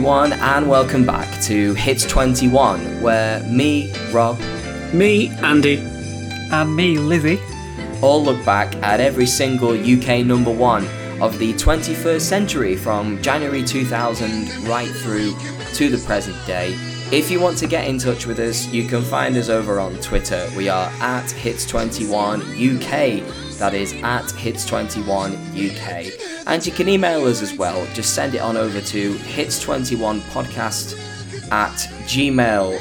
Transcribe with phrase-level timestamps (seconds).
[0.00, 4.40] Hi everyone, and welcome back to Hits 21, where me, Rob,
[4.94, 5.76] Me, Andy.
[6.50, 7.38] And me, Lizzie.
[8.00, 10.86] all look back at every single UK number one
[11.20, 15.34] of the 21st century from January 2000 right through
[15.74, 16.70] to the present day.
[17.12, 19.96] If you want to get in touch with us, you can find us over on
[19.96, 20.48] Twitter.
[20.56, 23.58] We are at Hits21UK.
[23.58, 26.29] That is at Hits21UK.
[26.50, 27.86] And you can email us as well.
[27.94, 31.76] Just send it on over to Hits21podcast at
[32.08, 32.80] gmail.com.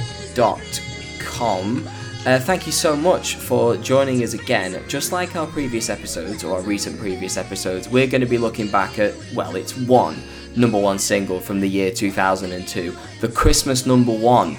[2.26, 4.82] Uh, thank you so much for joining us again.
[4.88, 8.72] Just like our previous episodes, or our recent previous episodes, we're going to be looking
[8.72, 10.18] back at, well, it's one
[10.56, 14.58] number one single from the year 2002, the Christmas number one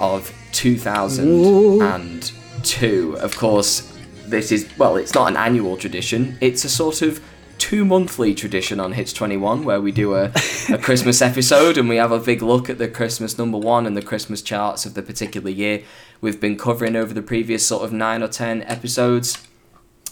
[0.00, 3.18] of 2002.
[3.18, 3.92] Of course,
[4.24, 7.20] this is, well, it's not an annual tradition, it's a sort of
[7.58, 10.32] two monthly tradition on Hits 21 where we do a,
[10.70, 13.96] a Christmas episode and we have a big look at the Christmas number one and
[13.96, 15.82] the Christmas charts of the particular year
[16.20, 19.46] we've been covering over the previous sort of nine or ten episodes.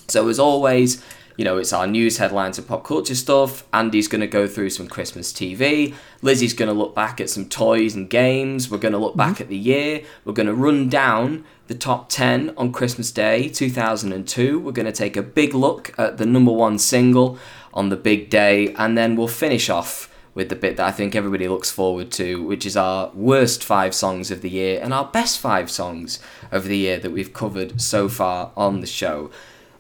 [0.08, 1.02] So, as always,
[1.36, 3.66] you know, it's our news headlines and pop culture stuff.
[3.72, 5.94] Andy's going to go through some Christmas TV.
[6.22, 8.70] Lizzie's going to look back at some toys and games.
[8.70, 9.42] We're going to look back mm-hmm.
[9.42, 10.02] at the year.
[10.24, 14.60] We're going to run down the top 10 on Christmas Day 2002.
[14.60, 17.38] We're going to take a big look at the number one single
[17.72, 18.75] on the big day.
[18.75, 22.42] And then we'll finish off with the bit that I think everybody looks forward to,
[22.42, 26.19] which is our worst five songs of the year and our best five songs
[26.50, 29.31] of the year that we've covered so far on the show.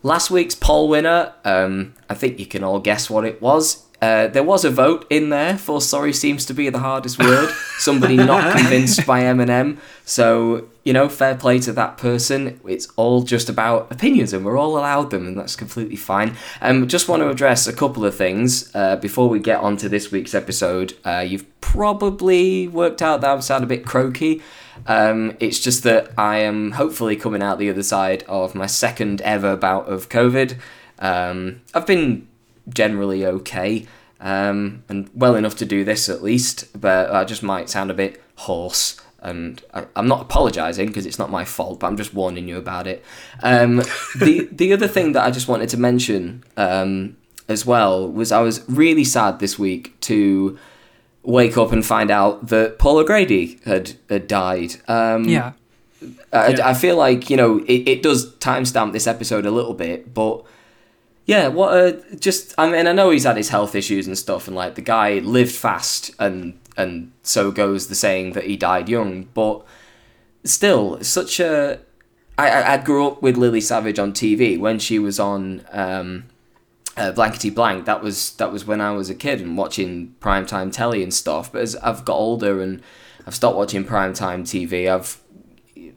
[0.02, 3.83] Last week's poll winner, um, I think you can all guess what it was.
[4.02, 7.48] Uh, there was a vote in there for sorry seems to be the hardest word.
[7.78, 9.78] Somebody not convinced by Eminem.
[10.04, 12.60] So, you know, fair play to that person.
[12.66, 16.36] It's all just about opinions and we're all allowed them and that's completely fine.
[16.60, 19.88] Um, just want to address a couple of things uh, before we get on to
[19.88, 20.94] this week's episode.
[21.04, 24.42] Uh, you've probably worked out that I sound a bit croaky.
[24.86, 29.22] Um, it's just that I am hopefully coming out the other side of my second
[29.22, 30.58] ever bout of COVID.
[30.98, 32.28] Um, I've been
[32.68, 33.86] generally okay
[34.24, 37.94] um, and well enough to do this at least, but I just might sound a
[37.94, 39.00] bit hoarse.
[39.20, 42.56] And I, I'm not apologising because it's not my fault, but I'm just warning you
[42.56, 43.04] about it.
[43.42, 43.76] Um,
[44.18, 47.16] the the other thing that I just wanted to mention um,
[47.48, 50.58] as well was I was really sad this week to
[51.22, 54.76] wake up and find out that Paul O'Grady had, had died.
[54.88, 55.52] Um, Yeah.
[56.32, 56.68] I, Yeah.
[56.68, 60.44] I feel like you know it, it does timestamp this episode a little bit, but
[61.26, 64.46] yeah, what a just I mean I know he's had his health issues and stuff,
[64.46, 68.88] and like the guy lived fast, and and so goes the saying that he died
[68.88, 69.64] young, but
[70.44, 71.80] still such a.
[72.36, 76.24] I, I I grew up with Lily Savage on TV when she was on um,
[76.96, 77.86] uh, Blankety Blank.
[77.86, 81.52] That was that was when I was a kid and watching primetime telly and stuff.
[81.52, 82.82] But as I've got older and
[83.26, 85.18] I've stopped watching primetime TV, I've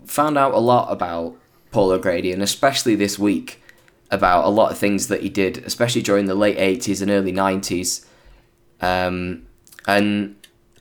[0.05, 1.35] found out a lot about
[1.71, 3.61] Paul O'Grady, and especially this week
[4.11, 7.31] about a lot of things that he did, especially during the late eighties and early
[7.31, 8.05] nineties.
[8.81, 9.47] Um,
[9.87, 10.35] and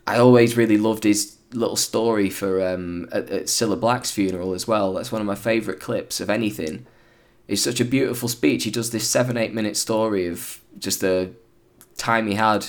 [0.07, 4.69] I always really loved his little story for um, at, at Cilla Black's funeral as
[4.69, 4.93] well.
[4.93, 6.87] That's one of my favourite clips of anything.
[7.49, 8.65] It's such a beautiful speech.
[8.65, 11.31] He does this seven eight minute story of just the
[11.97, 12.67] time he had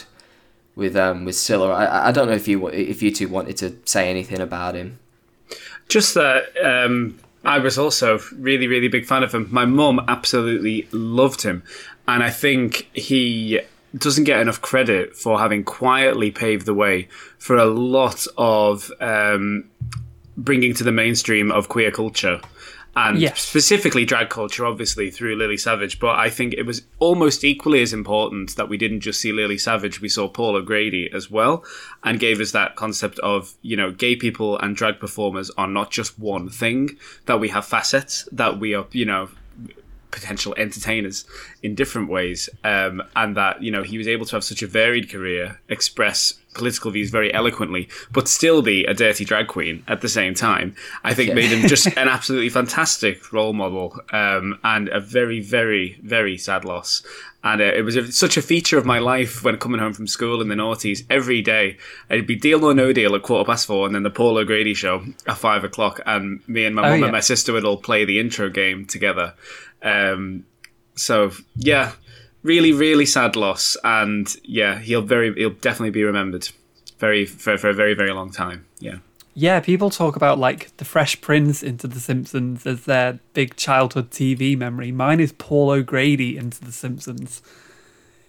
[0.76, 1.74] with um with Cilla.
[1.74, 5.00] I I don't know if you if you two wanted to say anything about him.
[5.90, 9.48] Just that um, I was also really, really big fan of him.
[9.52, 11.64] My mum absolutely loved him,
[12.08, 13.62] and I think he
[13.98, 17.08] doesn't get enough credit for having quietly paved the way
[17.40, 19.70] for a lot of um,
[20.36, 22.42] bringing to the mainstream of queer culture.
[22.98, 23.40] And Yes.
[23.42, 27.94] specifically drag culture, obviously through Lily Savage, but I think it was almost equally as
[27.94, 31.64] important that we didn't just see Lily Savage, we saw Paul O'Grady as well,
[32.04, 35.92] and gave us that concept of you know gay people and drag performers are not
[35.92, 36.98] just one thing,
[37.28, 39.30] that we have facets, that we are you know
[40.12, 41.26] potential entertainers
[41.64, 44.68] in different ways, um, and that you know he was able to have such a
[44.68, 50.02] varied career, express political views very eloquently, but still be a dirty drag queen at
[50.02, 50.76] the same time.
[51.04, 51.36] I think Yeah.
[51.36, 56.66] made him just an absolutely fantastic role model, um, and a very, very, very sad
[56.66, 57.04] loss.
[57.44, 60.08] And uh, it was a, such a feature of my life when coming home from
[60.08, 61.06] school in the noughties.
[61.10, 61.78] Every day,
[62.10, 64.74] it'd be Deal or No Deal at quarter past four, and then the Paul O'Grady
[64.74, 66.02] show at five o'clock.
[66.08, 67.06] And me and my Oh, mum yeah.
[67.06, 69.36] and my sister would all play the intro game together.
[69.84, 70.46] Um,
[70.96, 71.94] so yeah,
[72.44, 76.50] really, really sad loss, and yeah, he'll very, he'll definitely be remembered,
[77.00, 78.66] very for, for a very, very long time.
[78.80, 78.98] Yeah,
[79.34, 84.12] Yeah, people talk about like the Fresh Prince into The Simpsons as their big childhood
[84.12, 84.92] TV memory.
[84.92, 87.42] Mine is Paul O'Grady into The Simpsons.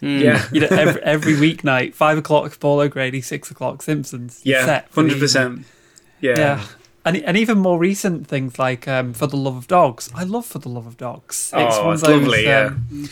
[0.00, 0.46] Yeah.
[0.52, 4.40] You know, every, every weeknight, five o'clock Paul O'Grady, six o'clock Simpsons.
[4.44, 5.66] Yeah, set for the hundred percent.
[6.20, 6.38] Yeah.
[6.38, 6.64] Yeah.
[7.04, 10.10] And, and even more recent things like um, For the Love of Dogs.
[10.14, 11.52] I love For the Love of Dogs.
[11.54, 12.66] Oh, one it's of those, lovely, yeah.
[12.66, 13.08] um,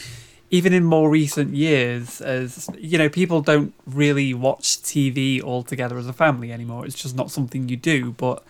[0.51, 5.99] even in more recent years, as you know, people don't really watch TV all together
[5.99, 6.87] as a family anymore.
[6.87, 8.13] It's just not something you do.
[8.13, 8.45] But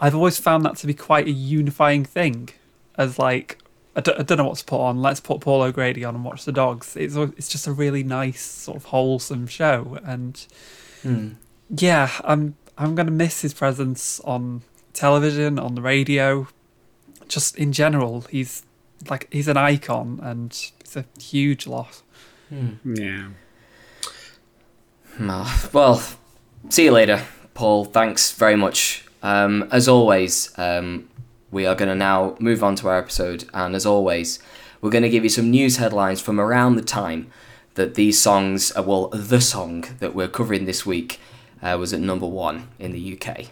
[0.00, 2.50] I've always found that to be quite a unifying thing.
[2.96, 3.58] As like,
[3.94, 5.02] I don't, I don't know what to put on.
[5.02, 6.96] Let's put Paul O'Grady on and watch the dogs.
[6.96, 9.98] It's it's just a really nice sort of wholesome show.
[10.04, 10.46] And
[11.68, 14.62] yeah, I'm I'm gonna miss his presence on
[14.92, 16.48] television, on the radio,
[17.28, 18.22] just in general.
[18.22, 18.64] He's
[19.10, 20.50] like he's an icon, and
[20.80, 22.02] it's a huge loss.
[22.84, 23.28] Yeah.
[25.20, 26.02] Ah, Well,
[26.68, 27.22] see you later,
[27.54, 27.84] Paul.
[27.84, 29.04] Thanks very much.
[29.22, 31.08] Um, as always, um,
[31.50, 34.38] we are going to now move on to our episode, and as always,
[34.80, 37.30] we're going to give you some news headlines from around the time
[37.74, 41.18] that these songs, uh, well, the song that we're covering this week,
[41.62, 43.46] uh, was at number one in the UK.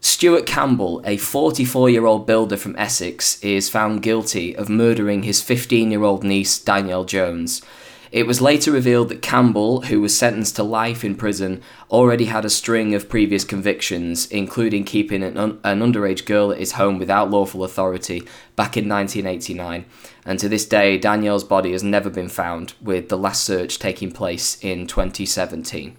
[0.00, 5.42] Stuart Campbell, a 44 year old builder from Essex, is found guilty of murdering his
[5.42, 7.62] 15 year old niece, Danielle Jones.
[8.10, 12.44] It was later revealed that Campbell, who was sentenced to life in prison, already had
[12.44, 16.98] a string of previous convictions, including keeping an, un- an underage girl at his home
[16.98, 18.20] without lawful authority
[18.56, 19.84] back in 1989.
[20.24, 24.10] And to this day, Danielle's body has never been found, with the last search taking
[24.10, 25.96] place in 2017.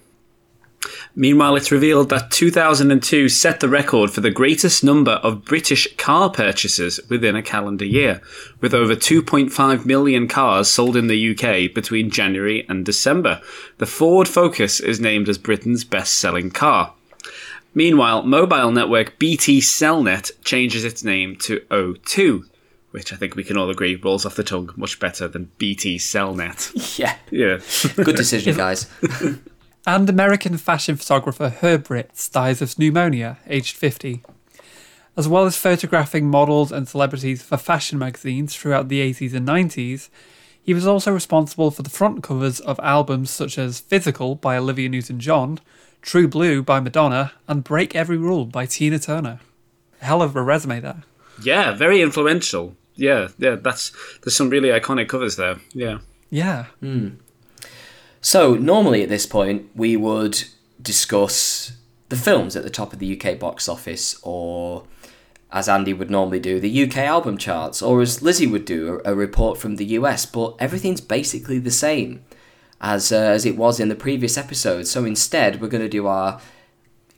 [1.16, 6.30] Meanwhile, it's revealed that 2002 set the record for the greatest number of British car
[6.30, 8.22] purchases within a calendar year,
[8.62, 13.42] with over 2.5 million cars sold in the UK between January and December.
[13.78, 16.94] The Ford Focus is named as Britain's best selling car.
[17.76, 22.44] Meanwhile, mobile network BT Cellnet changes its name to O2,
[22.92, 25.98] which I think we can all agree rolls off the tongue much better than BT
[25.98, 26.72] Cellnet.
[27.00, 27.60] Yeah, Yeah.
[28.04, 28.88] good decision, guys.
[29.90, 34.22] And American fashion photographer Herb Ritts dies of pneumonia, aged 50.
[35.18, 40.10] As well as photographing models and celebrities for fashion magazines throughout the 80s and 90s,
[40.62, 44.90] he was also responsible for the front covers of albums such as Physical by Olivia
[44.90, 45.60] Newton John,
[46.04, 49.40] True Blue by Madonna, and Break Every Rule by Tina Turner.
[50.02, 51.02] Hell of a resume there.
[51.42, 52.76] Yeah, very influential.
[52.94, 55.56] Yeah, yeah, that's there's some really iconic covers there.
[55.74, 55.98] Yeah.
[56.30, 56.66] Yeah.
[56.80, 57.16] Hmm.
[58.22, 60.44] So, normally at this point, we would
[60.82, 61.74] discuss
[62.10, 64.84] the films at the top of the UK box office, or
[65.52, 69.16] as Andy would normally do, the UK album charts, or as Lizzie would do, a,
[69.16, 72.24] report from the US, but everything's basically the same
[72.82, 74.86] as, uh, as it was in the previous episode.
[74.88, 76.42] So, instead, we're going to do our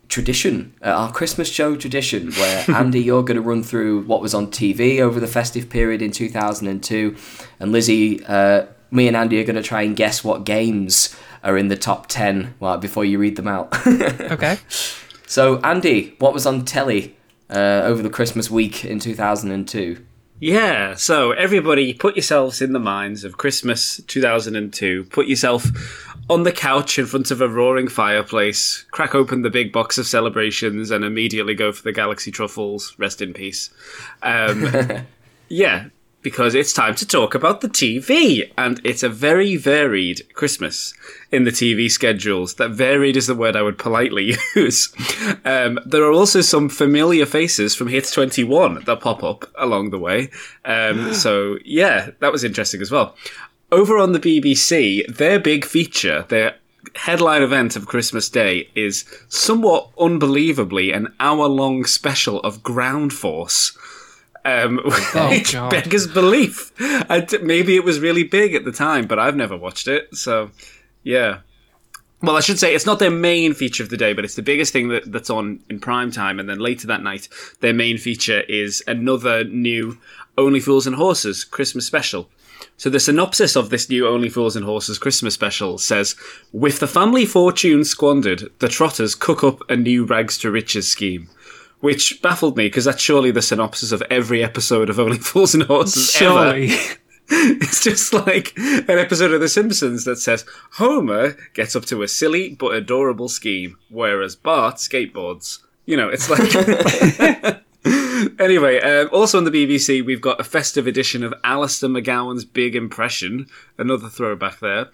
[0.08, 4.36] tradition, uh, our Christmas show tradition, where Andy, you're going to run through what was
[4.36, 7.16] on TV over the festive period in 2002,
[7.60, 11.58] and Lizzie, uh, me and Andy are going to try and guess what games are
[11.58, 13.76] in the top 10 well, before you read them out.
[14.32, 14.60] Okay.
[15.28, 17.16] so, Andy, what was on telly
[17.50, 20.06] uh, over the Christmas week in 2002?
[20.40, 25.04] Yeah, so everybody put yourselves in the minds of Christmas 2002.
[25.06, 25.68] Put yourself
[26.32, 30.08] on the couch in front of a roaring fireplace, crack open the big box of
[30.08, 32.96] celebrations, and immediately go for the Galaxy Truffles.
[32.98, 33.70] Rest in peace.
[34.24, 35.06] Um,
[35.48, 35.90] yeah,
[36.22, 38.52] because it's time to talk about the TV.
[38.58, 40.94] And it's a very varied Christmas
[41.32, 42.56] in the TV schedules.
[42.56, 44.94] That varied is the word I would politely use.
[45.46, 50.00] Um, there are also some familiar faces from Hits 21 that pop up along the
[50.00, 50.30] way.
[50.66, 53.16] Um, so, yeah, that was interesting as well.
[53.72, 56.56] Over on the BBC, their big feature, their
[56.96, 63.78] headline event of Christmas Day is somewhat unbelievably an hour long special of Ground Force.
[64.44, 64.78] Um,
[65.30, 65.70] which God.
[65.70, 66.72] beggars belief.
[67.42, 70.16] Maybe it was really big at the time, but I've never watched it.
[70.16, 70.52] So,
[71.04, 71.40] yeah.
[72.22, 74.44] Well, I should say it's not their main feature of the day, but it's the
[74.44, 76.40] biggest thing that, that's on in prime time.
[76.40, 77.28] And then later that night,
[77.62, 79.98] their main feature is another new
[80.38, 82.30] Only Fools and Horses Christmas special.
[82.78, 86.16] So the synopsis of this new Only Fools and Horses Christmas special says,
[86.52, 91.28] "With the family fortune squandered, the Trotters cook up a new rags to riches scheme."
[91.82, 95.64] Which baffled me because that's surely the synopsis of every episode of Only Fools and
[95.64, 96.34] Horses ever.
[96.34, 96.76] Surely.
[97.34, 102.08] It's just like an episode of The Simpsons that says Homer gets up to a
[102.08, 105.60] silly but adorable scheme, whereas Bart skateboards.
[105.86, 106.42] You know, it's like.
[108.40, 112.76] anyway, um, also on the BBC, we've got a festive edition of Alistair McGowan's Big
[112.76, 113.48] Impression,
[113.78, 114.88] another throwback there.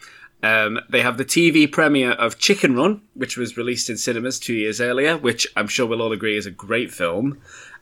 [0.43, 4.53] Um, they have the TV premiere of Chicken Run, which was released in cinemas two
[4.53, 7.39] years earlier, which I'm sure we'll all agree is a great film.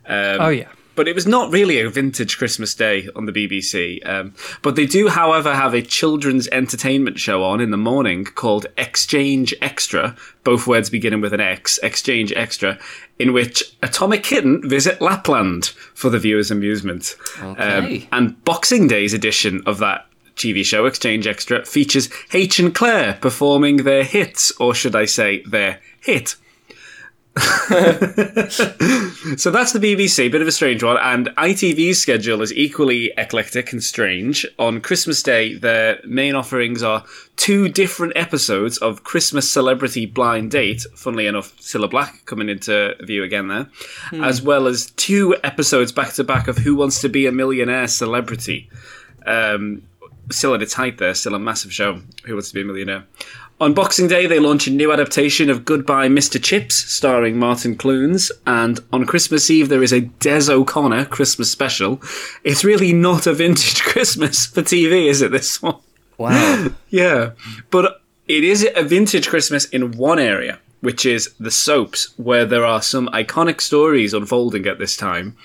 [0.08, 0.70] Um, Oh, yeah.
[0.96, 4.00] but it was not really a vintage Christmas Day on the BBC.
[4.08, 8.68] Um, but they do, however, have a children's entertainment show on in the morning called
[8.78, 10.16] Exchange Extra.
[10.46, 11.78] Both words beginning with an X.
[11.84, 12.80] Exchange Extra,
[13.20, 17.16] in which Atomic Kitten visit Lapland for the viewers' amusement.
[17.42, 18.04] Okay.
[18.04, 20.06] Um, and Boxing Day's edition of that
[20.36, 25.42] TV show, Exchange Extra, features H and Claire performing their hits, or should I say,
[25.44, 26.36] their hit.
[27.38, 27.42] so
[29.52, 30.98] that's the BBC, bit of a strange one.
[30.98, 34.46] And ITV's schedule is equally eclectic and strange.
[34.58, 37.04] On Christmas Day, their main offerings are
[37.36, 40.86] two different episodes of Christmas Celebrity Blind Date.
[40.96, 43.68] Funnily enough, Cilla Black coming into view again there,
[44.14, 47.88] as well as two episodes back to back of Who Wants to Be a Millionaire
[47.88, 48.70] Celebrity.
[49.26, 49.82] Um,
[50.32, 52.02] still at its height there, still a massive show.
[52.26, 53.06] Who Wants to Be a Millionaire?
[53.62, 56.44] On Boxing Day, they launch a new adaptation of Goodbye Mr.
[56.44, 58.30] Chips, starring Martin Clunes.
[58.46, 62.02] And on Christmas Eve, there is a Des O'Connor Christmas special.
[62.44, 65.78] It's really not a vintage Christmas for TV, is it, this one?
[66.18, 66.68] Wow.
[66.90, 67.32] Yeah.
[67.72, 72.66] But it is a vintage Christmas in one area, which is the soaps, where there
[72.66, 75.38] are some iconic stories unfolding at this time.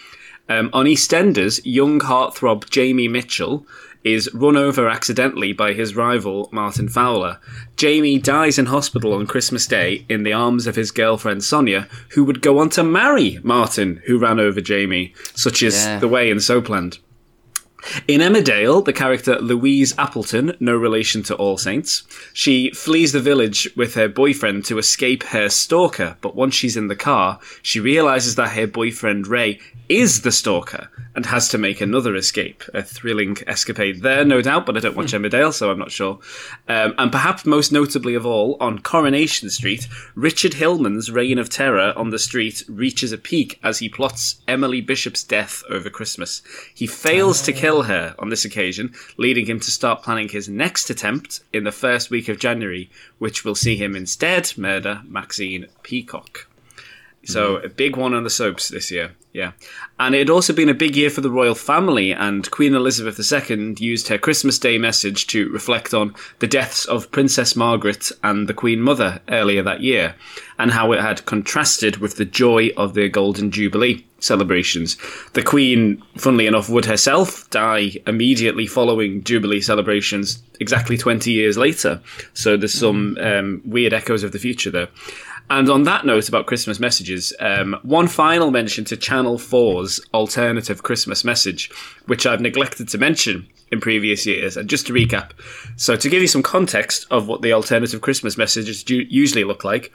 [0.49, 3.65] Um, on EastEnders, young heartthrob Jamie Mitchell
[4.05, 7.39] is run over accidentally by his rival Martin Fowler.
[7.77, 12.25] Jamie dies in hospital on Christmas Day in the arms of his girlfriend Sonia, who
[12.25, 15.99] would go on to marry Martin, who ran over Jamie, such is Yeah.
[15.99, 16.99] the way in Soapland.
[18.07, 23.69] In Emmerdale, the character Louise Appleton, no relation to All Saints, she flees the village
[23.77, 28.35] with her boyfriend to escape her stalker, but once she's in the car, she realizes
[28.35, 29.59] that her boyfriend Ray
[29.89, 32.63] is the stalker and has to make another escape.
[32.73, 36.21] A thrilling escapade there, no doubt, but I don't watch Emmerdale, so I'm not sure.
[36.69, 41.93] Um, and perhaps most notably of all, on Coronation Street, Richard Hillman's reign of terror
[41.97, 46.43] on the street reaches a peak as he plots Emily Bishop's death over Christmas.
[46.73, 50.91] He fails to kill her on this occasion, leading him to start planning his next
[50.91, 56.47] attempt in the first week of January, which will see him instead murder Maxine Peacock.
[57.25, 57.67] So mm-hmm.
[57.67, 59.53] a big one on the soaps this year, yeah.
[59.99, 63.21] And it had also been a big year for the royal family, and Queen Elizabeth
[63.21, 68.49] II used her Christmas Day message to reflect on the deaths of Princess Margaret and
[68.49, 70.15] the Queen Mother earlier that year,
[70.59, 74.97] and how it had contrasted with the joy of the Golden Jubilee celebrations.
[75.33, 82.01] The Queen, funnily enough, would herself die immediately following Jubilee celebrations, exactly 20 years later.
[82.35, 84.89] So there's some um, weird echoes of the future there.
[85.51, 90.85] And on that note about Christmas messages, um, one final mention to Channel 4's alternative
[90.85, 91.73] Christmas message,
[92.07, 94.57] which I've neglected to mention in previous years.
[94.57, 95.33] And just to recap,
[95.75, 99.65] so to give you some context of what the alternative Christmas messages do usually look
[99.65, 99.93] like,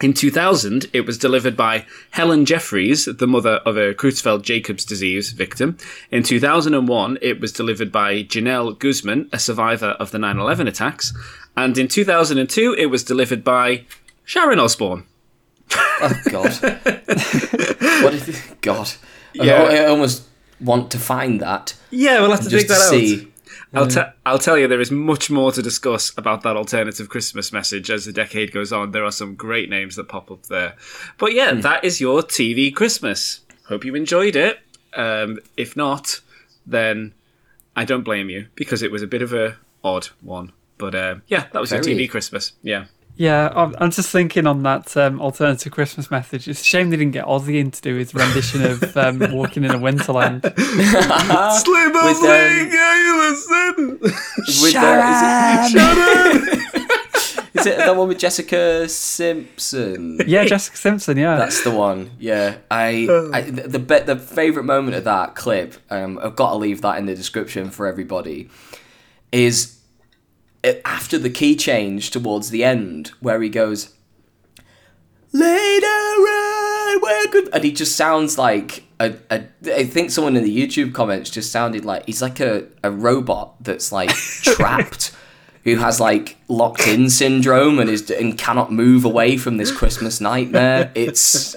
[0.00, 5.30] in 2000, it was delivered by Helen Jeffries, the mother of a Creutzfeldt Jacobs disease
[5.32, 5.78] victim.
[6.10, 11.12] In 2001, it was delivered by Genelle Guzman, a survivor of the 9 11 attacks.
[11.56, 13.84] And in 2002, it was delivered by
[14.24, 15.04] Sharon Osbourne.
[16.00, 16.52] Oh God.
[18.02, 18.42] what is?
[18.60, 18.90] God?
[19.40, 19.62] I- Yeah.
[19.62, 20.24] I, almost
[20.60, 22.90] want to find that Yeah, we'll have to dig to that out.
[22.90, 23.28] see.
[23.74, 27.52] I'll, te- I'll tell you, there is much more to discuss about that alternative Christmas
[27.52, 28.92] message as the decade goes on.
[28.92, 30.74] There are some great names that pop up there.
[31.18, 33.40] But yeah, that is your TV Christmas.
[33.68, 34.60] Hope you enjoyed it.
[34.94, 36.20] Um, if not,
[36.66, 37.14] then
[37.74, 40.52] I don't blame you because it was a bit of a odd one.
[40.78, 41.86] But uh, yeah, that was Very.
[41.86, 42.52] your TV Christmas.
[42.62, 42.86] Yeah.
[43.16, 46.48] Yeah, I'm, I'm just thinking on that um, alternative Christmas message.
[46.48, 49.62] It's a shame they didn't get Ozzy in to do his rendition of um, "Walking
[49.64, 54.00] in a Winterland." Sleep With, um, you listen.
[54.00, 60.18] With, uh, is, it, is it that one with Jessica Simpson?
[60.26, 61.16] Yeah, Jessica Simpson.
[61.16, 62.10] Yeah, That's the one.
[62.18, 65.76] Yeah, I, I the the, the favorite moment of that clip.
[65.88, 68.50] Um, I've got to leave that in the description for everybody.
[69.30, 69.70] Is it-
[70.84, 73.94] after the key change towards the end, where he goes,
[75.32, 79.44] "Later on, we're good," and he just sounds like a, a.
[79.66, 83.62] I think someone in the YouTube comments just sounded like he's like a, a robot
[83.62, 84.10] that's like
[84.42, 85.14] trapped.
[85.64, 90.20] Who has like locked in syndrome and is and cannot move away from this Christmas
[90.20, 90.92] nightmare?
[90.94, 91.56] It's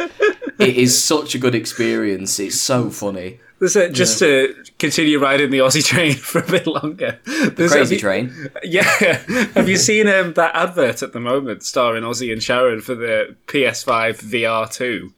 [0.59, 2.39] it is such a good experience.
[2.39, 3.39] It's so funny.
[3.59, 7.19] Just to continue riding the Ozzy train for a bit longer.
[7.25, 8.49] The Crazy a- train.
[8.63, 8.83] Yeah.
[9.55, 13.35] Have you seen um, that advert at the moment starring Ozzy and Sharon for the
[13.47, 15.11] PS5 VR2?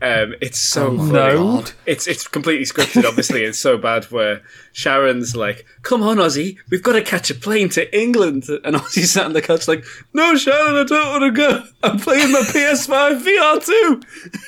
[0.00, 1.12] Um, it's so Oh funny.
[1.12, 1.36] No.
[1.60, 1.72] God.
[1.84, 3.42] It's it's completely scripted, obviously.
[3.44, 4.40] It's so bad where
[4.72, 9.10] Sharon's like, "Come on, Ozzy, we've got to catch a plane to England," and Ozzy's
[9.12, 11.64] sat on the couch like, "No, Sharon, I don't want to go.
[11.82, 14.04] I'm playing my PS5 VR2."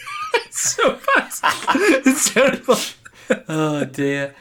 [0.35, 1.33] it's so bad.
[2.06, 2.76] It's terrible.
[3.49, 4.35] oh dear.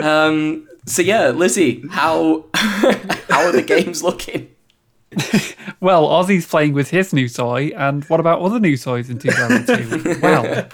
[0.00, 4.50] Um, so yeah, Lizzie, how how are the games looking?
[5.80, 10.20] Well, Ozzy's playing with his new toy, and what about other new toys in 2002?
[10.20, 10.68] well,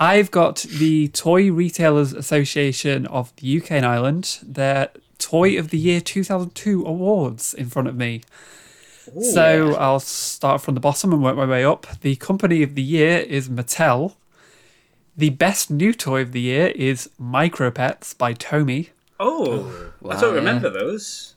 [0.00, 5.78] I've got the Toy Retailers Association of the UK and Ireland, their Toy of the
[5.78, 8.22] Year 2002 awards in front of me.
[9.20, 11.86] So I'll start from the bottom and work my way up.
[12.00, 14.14] The Company of the Year is Mattel.
[15.16, 18.88] The best new toy of the year is Micropets by Tomy.
[19.20, 20.38] Oh, I Wow, don't yeah.
[20.40, 21.36] remember those.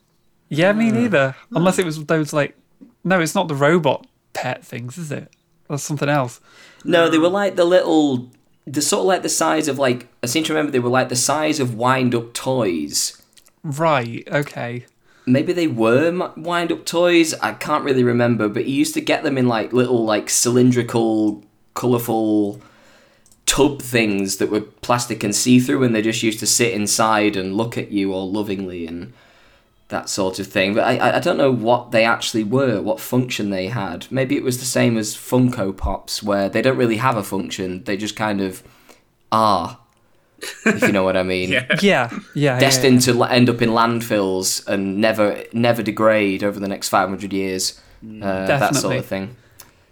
[0.49, 0.93] Yeah, me ah.
[0.93, 1.35] neither.
[1.49, 1.57] Hmm.
[1.57, 2.55] Unless it was those like,
[3.03, 5.31] no, it's not the robot pet things, is it?
[5.69, 6.39] That's something else.
[6.83, 8.31] No, they were like the little.
[8.65, 10.07] They're sort of like the size of like.
[10.23, 13.21] I seem to remember they were like the size of wind-up toys.
[13.63, 14.27] Right.
[14.31, 14.85] Okay.
[15.27, 17.33] Maybe they were wind-up toys.
[17.35, 21.43] I can't really remember, but you used to get them in like little like cylindrical,
[21.73, 22.61] colourful
[23.45, 27.55] tub things that were plastic and see-through, and they just used to sit inside and
[27.55, 29.13] look at you all lovingly and
[29.89, 30.73] that sort of thing.
[30.73, 34.07] But I, I don't know what they actually were, what function they had.
[34.11, 37.83] Maybe it was the same as Funko Pops, where they don't really have a function;
[37.83, 38.63] they just kind of
[39.31, 39.79] are.
[40.65, 41.51] If you know what I mean.
[41.51, 41.65] Yeah.
[41.69, 41.79] Yeah.
[41.81, 42.19] Yeah.
[42.33, 47.33] yeah, Destined to end up in landfills and never never degrade over the next 500
[47.33, 47.79] years.
[48.03, 49.35] Uh, that sort of thing.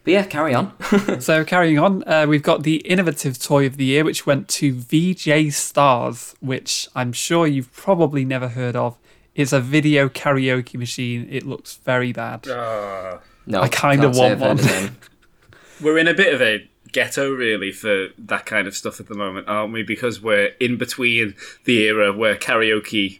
[0.03, 0.71] But yeah, carry on.
[1.19, 4.71] So carrying on, uh, we've got the innovative toy of the year, which went to
[4.73, 8.97] VJ Stars, which I'm sure you've probably never heard of.
[9.33, 11.27] It's a video karaoke machine.
[11.31, 12.47] It looks very bad.
[12.47, 13.19] Ah.
[13.47, 14.97] no, I kinda want I've heard of one.
[15.81, 19.15] We're in a bit of a ghetto, really, for that kind of stuff at the
[19.15, 19.83] moment, aren't we?
[19.83, 23.19] Because we're in between the era where karaoke,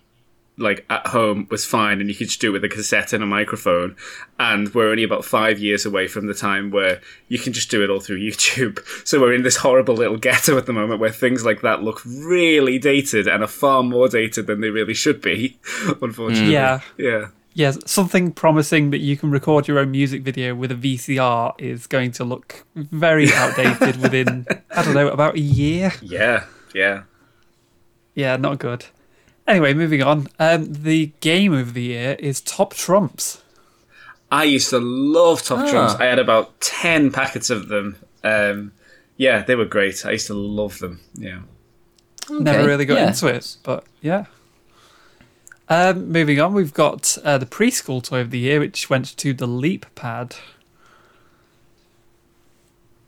[0.58, 3.22] like at home, was fine and you could just do it with a cassette and
[3.22, 3.98] a microphone,
[4.40, 7.84] and we're only about five years away from the time where you can just do
[7.84, 8.80] it all through YouTube.
[9.06, 12.02] So we're in this horrible little ghetto at the moment where things like that look
[12.06, 15.60] really dated and are far more dated than they really should be,
[16.02, 16.54] unfortunately.
[16.54, 16.80] Yeah.
[16.98, 17.28] Yeah.
[17.58, 21.88] Yeah, something promising that you can record your own music video with a VCR is
[21.88, 25.94] going to look very outdated within, I don't know, about a year.
[26.02, 26.44] Yeah.
[26.74, 27.04] Yeah.
[28.14, 28.88] Yeah, not good.
[29.48, 30.28] Anyway, moving on.
[30.38, 33.42] Um, the game of the year is Top Trumps.
[34.30, 35.72] I used to love Top Ah.
[35.72, 35.96] Trumps.
[35.96, 37.96] I had about 10 packets of them.
[38.22, 38.74] Um,
[39.16, 40.06] yeah, they were great.
[40.06, 41.00] I used to love them.
[41.14, 41.40] Yeah.
[42.30, 43.08] Never really got yeah.
[43.08, 44.26] into it, but yeah.
[45.68, 49.34] Um, moving on, we've got uh, the preschool toy of the year, which went to
[49.34, 50.36] the Leap Pad.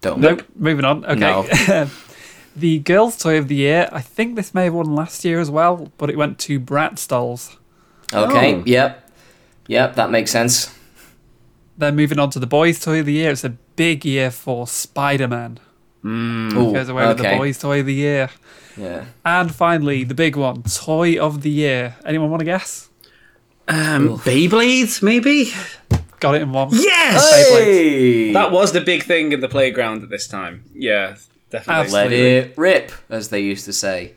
[0.02, 0.20] Don't.
[0.20, 0.44] Nope.
[0.56, 1.06] Moving on.
[1.06, 1.20] Okay.
[1.20, 1.90] No.
[2.56, 3.90] the girls' toy of the year.
[3.92, 7.08] I think this may have won last year as well, but it went to Bratz
[7.08, 7.58] dolls.
[8.14, 8.56] Okay.
[8.56, 8.64] Oh.
[8.66, 9.12] Yep.
[9.68, 9.96] Yep.
[9.96, 10.74] That makes sense.
[11.78, 13.32] Then moving on to the boys' toy of the year.
[13.32, 15.60] It's a big year for Spider Man.
[16.06, 18.30] Ooh, Goes away with the boys' toy of the year.
[18.78, 19.06] Yeah.
[19.26, 21.96] And finally, the big one, toy of the year.
[22.06, 22.90] Anyone want to guess?
[23.68, 25.52] Um, Beyblades, maybe?
[26.20, 26.70] Got it in one.
[26.72, 27.50] Yes!
[27.60, 28.32] Hey!
[28.34, 30.64] That was the big thing in the playground at this time.
[30.74, 31.16] Yeah,
[31.50, 31.92] definitely.
[31.92, 34.14] Let it rip, as they used to say.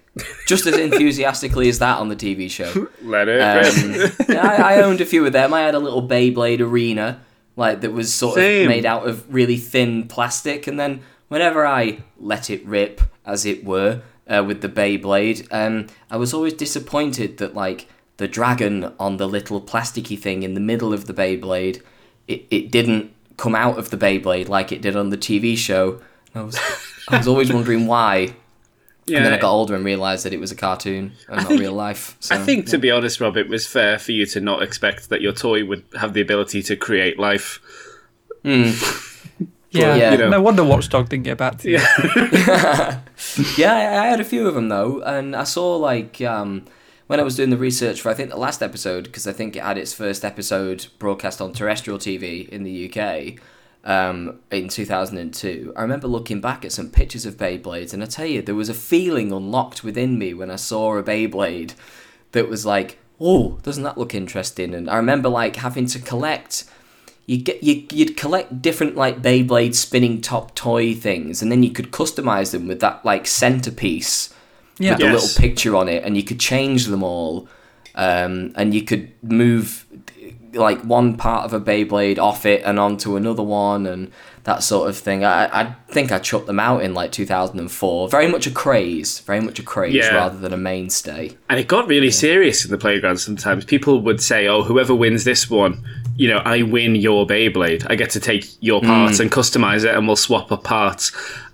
[0.46, 2.88] Just as enthusiastically as that on the TV show.
[3.02, 4.14] Let it Um, rip.
[4.30, 5.52] I, I owned a few of them.
[5.54, 7.20] I had a little Beyblade arena,
[7.56, 8.62] like that was sort Same.
[8.62, 13.46] of made out of really thin plastic, and then whenever I let it rip, as
[13.46, 17.88] it were, uh, with the Beyblade, um, I was always disappointed that like
[18.18, 21.80] the dragon on the little plasticky thing in the middle of the Beyblade,
[22.28, 26.00] it, it didn't come out of the Beyblade like it did on the TV show.
[26.34, 26.58] I was
[27.08, 28.34] I was always wondering why.
[29.06, 31.48] Yeah, And then I got older and realised that it was a cartoon and not
[31.48, 32.16] think- real life.
[32.20, 35.08] So, I think, to be honest, Rob, it was fair for you to not expect
[35.08, 37.58] that your toy would have the ability to create life.
[39.70, 39.94] Yeah.
[39.94, 40.12] Yeah.
[40.12, 40.28] You know.
[40.30, 41.78] No wonder Watchdog didn't get back to you.
[43.56, 46.64] Yeah, I I had a few of them though, and I saw like um,
[47.06, 49.56] when I was doing the research for I think the last episode because I think
[49.56, 53.38] it had its first episode broadcast on terrestrial TV in the UK
[53.84, 55.72] um, in 2002.
[55.76, 58.68] I remember looking back at some pictures of Beyblades, and I tell you, there was
[58.68, 61.74] a feeling unlocked within me when I saw a Beyblade
[62.32, 66.64] that was like, "Oh, doesn't that look interesting?" And I remember like having to collect
[67.30, 71.70] you get you you'd collect different like Beyblade spinning top toy things, and then you
[71.70, 74.34] could customize them with that like centerpiece
[74.78, 74.90] Yeah.
[74.92, 75.12] with the Yes.
[75.14, 77.46] little picture on it, and you could change them all,
[77.94, 79.84] um, and you could move
[80.54, 84.10] like one part of a Beyblade off it and onto another one, and
[84.44, 85.24] that sort of thing.
[85.24, 88.08] I I think I chucked them out in like 2004.
[88.08, 90.14] Very much a craze, very much a craze Yeah.
[90.16, 91.32] rather than a mainstay.
[91.48, 93.64] And it got really serious in the playground sometimes.
[93.64, 95.82] People would say, oh, whoever wins this one,
[96.20, 97.86] you know, I win your Beyblade.
[97.88, 101.12] I get to take your parts and customize it and we'll swap up parts.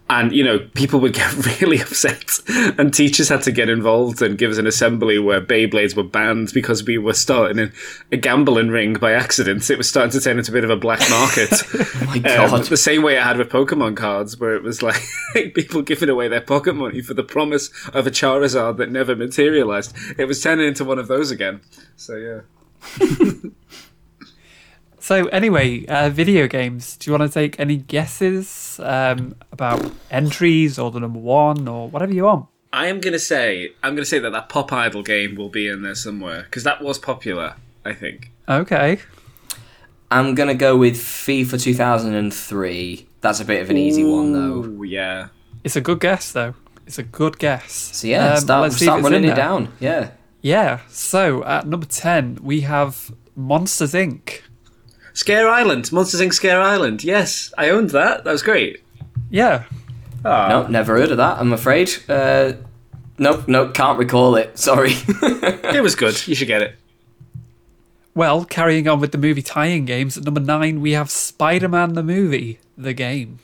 [0.09, 2.39] and you know people would get really upset
[2.79, 6.53] and teachers had to get involved and give us an assembly where beyblades were banned
[6.55, 7.73] because we were starting
[8.13, 10.77] a, gambling ring by accident it was starting to turn into a bit of a
[10.77, 12.65] black market Oh my Um, god.
[12.67, 15.03] the same way it had with pokemon cards where it was like
[15.57, 19.93] people giving away their pocket money for the promise of a charizard that never materialized
[20.19, 21.61] it was turning into one of those again
[21.97, 22.41] so yeah
[25.07, 26.97] So anyway, uh, video games.
[26.97, 31.89] Do you want to take any guesses um, about entries or the number one or
[31.89, 32.47] whatever you want?
[32.73, 35.83] I am gonna say I'm gonna say that that Pop Idol game will be in
[35.83, 37.55] there somewhere because that was popular.
[37.85, 38.33] I think.
[38.49, 38.99] Okay.
[40.11, 43.07] I'm gonna go with FIFA 2003.
[43.21, 44.65] That's a bit of an easy one though.
[44.65, 45.29] Ooh, yeah.
[45.63, 46.55] It's a good guess though.
[46.85, 47.73] It's a good guess.
[47.73, 49.37] So yeah, Um, start, let's see start running it there.
[49.37, 49.73] down.
[49.79, 50.11] Yeah.
[50.43, 50.81] Yeah.
[50.89, 54.41] So at number ten we have Monsters Inc.
[55.17, 56.35] Scare Island, Monsters Inc.
[56.35, 57.03] Scare Island.
[57.03, 58.25] Yes, I owned that.
[58.25, 58.83] That was great.
[59.31, 59.65] Yeah.
[60.27, 60.47] Ah.
[60.51, 61.39] No, never heard of that.
[61.39, 61.91] I'm afraid.
[62.07, 62.53] Uh,
[63.17, 64.59] nope, nope, can't recall it.
[64.59, 64.93] Sorry.
[65.77, 66.27] It was good.
[66.29, 66.77] You should get it.
[68.15, 72.03] Well, carrying on with the movie tie-in games, at number nine we have Spider-Man the
[72.03, 73.39] movie, the game.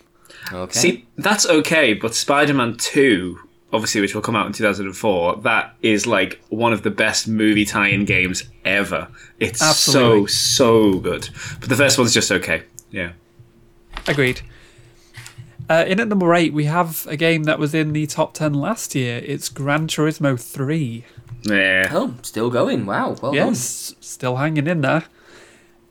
[0.53, 0.79] okay.
[0.79, 3.39] See, that's okay, but Spider-Man Two,
[3.73, 7.65] obviously, which will come out in 2004, that is like one of the best movie
[7.65, 9.09] tie-in games ever.
[9.41, 10.27] It's Absolutely.
[10.29, 11.29] so so good.
[11.61, 12.63] But the first one's just okay.
[12.91, 13.13] Yeah.
[14.07, 14.41] Agreed.
[15.71, 18.53] Uh, in at number eight, we have a game that was in the top ten
[18.53, 19.23] last year.
[19.25, 21.05] It's Gran Turismo Three.
[21.45, 21.89] Yeah.
[21.93, 22.85] oh, still going.
[22.87, 23.17] Wow.
[23.23, 25.05] Well Yes, still hanging in there.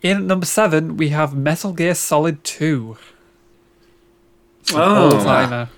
[0.02, 2.98] In at number seven, we have Metal Gear Solid Two.
[4.74, 5.24] All Oh.
[5.24, 5.70] timer.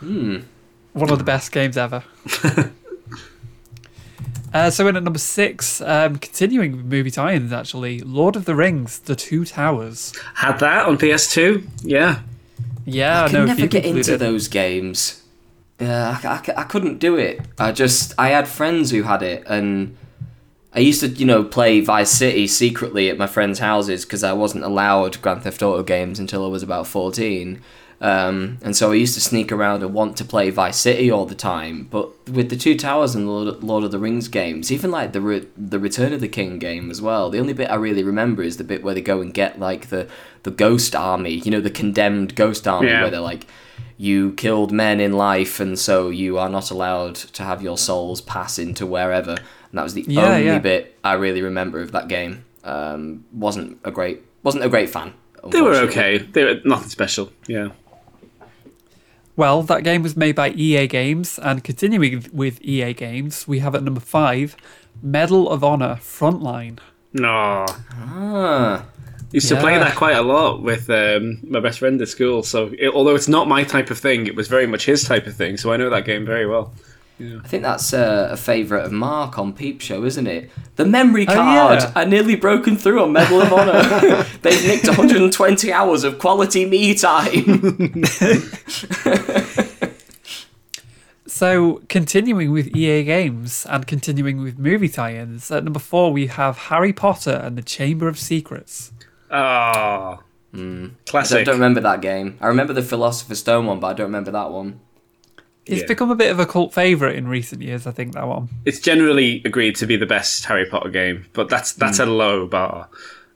[0.00, 0.38] Hmm.
[0.94, 2.04] One of the best games ever.
[4.54, 8.54] uh, so in at number six, um, continuing with movie tie-ins, actually, Lord of the
[8.54, 10.14] Rings: The Two Towers.
[10.34, 11.66] Had that on PS2.
[11.82, 12.20] Yeah.
[12.86, 14.20] Yeah, I I could never get into did.
[14.20, 15.22] those games.
[15.80, 17.40] Yeah, I, I, I couldn't do it.
[17.58, 19.96] I just I had friends who had it, and
[20.72, 24.32] I used to you know play Vice City secretly at my friends' houses because I
[24.32, 27.60] wasn't allowed Grand Theft Auto games until I was about fourteen.
[28.04, 31.24] Um, and so I used to sneak around and want to play Vice City all
[31.24, 31.88] the time.
[31.90, 35.12] But with the Two Towers and the Lord, Lord of the Rings games, even like
[35.12, 38.02] the Re- the Return of the King game as well, the only bit I really
[38.04, 40.06] remember is the bit where they go and get like the
[40.42, 43.00] the ghost army, you know, the condemned ghost army, Yeah.
[43.02, 43.46] where they're like,
[43.96, 48.20] you killed men in life, and so you are not allowed to have your souls
[48.20, 49.30] pass into wherever.
[49.30, 50.58] And that was the Yeah, only yeah.
[50.58, 52.44] bit I really remember of that game.
[52.64, 55.14] Um, wasn't a great wasn't a great fan.
[55.50, 56.18] They were okay.
[56.18, 57.30] They were nothing special.
[57.46, 57.68] Yeah.
[59.36, 63.74] Well, that game was made by EA Games, and continuing with EA Games, we have
[63.74, 64.56] at number five,
[65.02, 66.78] Medal of Honor Frontline.
[67.12, 67.66] No.
[67.68, 68.86] Ah,
[69.32, 72.44] Used to play that quite a lot with um, my best friend at school.
[72.44, 75.26] So, it, although it's not my type of thing, it was very much his type
[75.26, 75.56] of thing.
[75.56, 76.72] So I know that game very well.
[77.20, 80.50] I think that's a, a favourite of Mark on Peep Show, isn't it?
[80.74, 81.78] The memory Oh, card.
[81.80, 81.92] yeah.
[81.94, 84.24] I nearly broken through on Medal of Honor.
[84.42, 88.02] They've nicked 120 hours of quality me time.
[91.26, 96.56] So, continuing with EA Games and continuing with movie tie-ins, at number four we have
[96.58, 98.92] Harry Potter and the Chamber of Secrets.
[99.30, 100.20] Ah,
[100.52, 100.54] classic!
[100.54, 101.44] I don't, classic.
[101.46, 102.36] don't remember that game.
[102.40, 104.80] I remember the Philosopher's Stone one, but I don't remember that one.
[105.66, 105.86] It's Yeah.
[105.86, 108.48] become a bit of a cult favorite in recent years, I think that one.
[108.66, 112.46] It's generally agreed to be the best Harry Potter game, but that's that's a low
[112.46, 112.88] bar.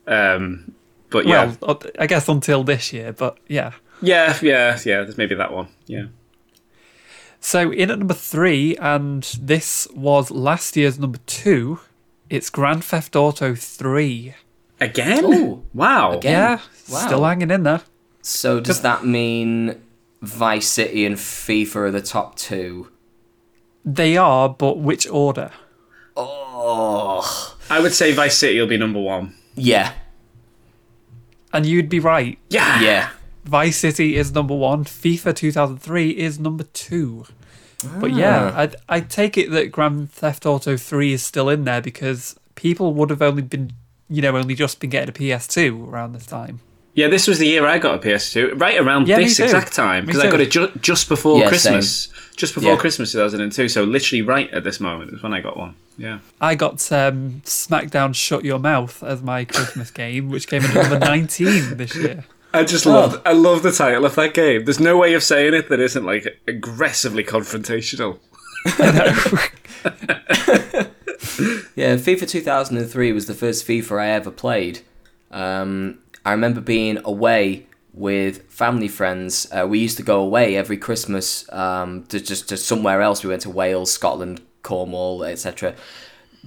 [0.07, 0.73] Um,
[1.11, 3.73] but yeah, Well, uh, I guess until this year, but yeah.
[4.03, 5.03] yeah, yeah, yeah.
[5.03, 5.69] There's maybe that one.
[5.87, 6.07] Yeah.
[7.41, 11.81] So in at number three, and this was last year's number two,
[12.29, 14.35] it's Grand Theft Auto 3.
[14.81, 15.25] Again?
[15.25, 15.63] Ooh.
[15.73, 16.13] wow.
[16.19, 16.33] Again?
[16.33, 16.59] Yeah,
[16.91, 17.07] Wow.
[17.07, 17.83] still hanging in there.
[18.23, 19.81] So does that mean
[20.23, 22.91] Vice City and FIFA are the top two?
[23.85, 25.51] They are, but which order?
[26.17, 29.35] Oh, I would say Vice City will be number one.
[29.55, 29.93] yeah,
[31.53, 32.39] And you'd be right.
[32.51, 32.81] Yeah.
[32.81, 33.11] yeah.
[33.45, 34.85] Vice City is number one.
[34.85, 37.25] FIFA 2003 is number two.
[38.01, 38.59] But yeah, Ah.
[38.61, 42.93] I'd, I'd take it that Grand Theft Auto 3 is still in there because people
[42.95, 43.73] would have only been,
[44.11, 46.59] you know, only just been getting a PS2 around this time.
[46.99, 50.05] Yeah, this was the year I got a PS2, right around Yeah, this exact time,
[50.05, 52.09] because I got it ju- just before Yeah, Christmas.
[52.35, 52.77] Just before Yeah.
[52.77, 55.77] Christmas 2002, so literally right at this moment is when I got one.
[55.97, 56.19] Yeah.
[56.41, 60.91] I got um, SmackDown Shut Your Mouth as my Christmas game, which came in at
[60.91, 62.25] number 19 this year.
[62.53, 64.65] I just love I love the title of that game.
[64.65, 68.19] There's no way of saying it that isn't like aggressively confrontational.
[71.77, 74.81] Yeah, FIFA 2003 was the first FIFA I ever played.
[75.31, 79.49] Um, I remember being away with family friends.
[79.53, 83.23] Uh, we used to go away every Christmas um, to just to somewhere else.
[83.23, 85.75] We went to Wales, Scotland, Cornwall, etc.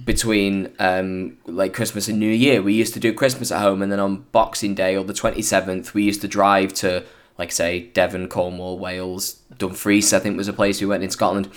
[0.02, 3.92] Between um, like Christmas and New Year, we used to do Christmas at home, and
[3.92, 7.04] then on Boxing Day or the twenty seventh, we used to drive to
[7.38, 10.12] like say Devon, Cornwall, Wales, Dumfries.
[10.12, 11.48] I think was a place we went in Scotland.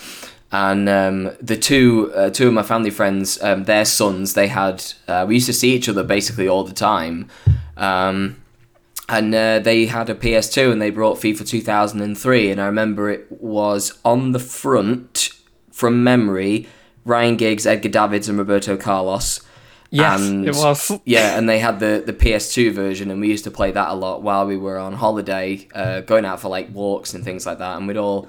[0.58, 4.82] And um, the two uh, two of my family friends, um, their sons, they had
[5.06, 7.28] uh, we used to see each other basically all the time.
[7.76, 8.42] Um,
[9.06, 13.30] and uh, they had a PS2 and they brought FIFA 2003 and I remember it
[13.30, 15.28] was on the front
[15.70, 16.66] from memory
[17.04, 19.42] Ryan Giggs, Edgar Davids and Roberto Carlos.
[19.90, 20.90] Yes, and, it was.
[21.04, 23.94] yeah, and they had the, the PS2 version and we used to play that a
[23.94, 27.58] lot while we were on holiday, uh, going out for like walks and things like
[27.58, 28.26] that and we'd all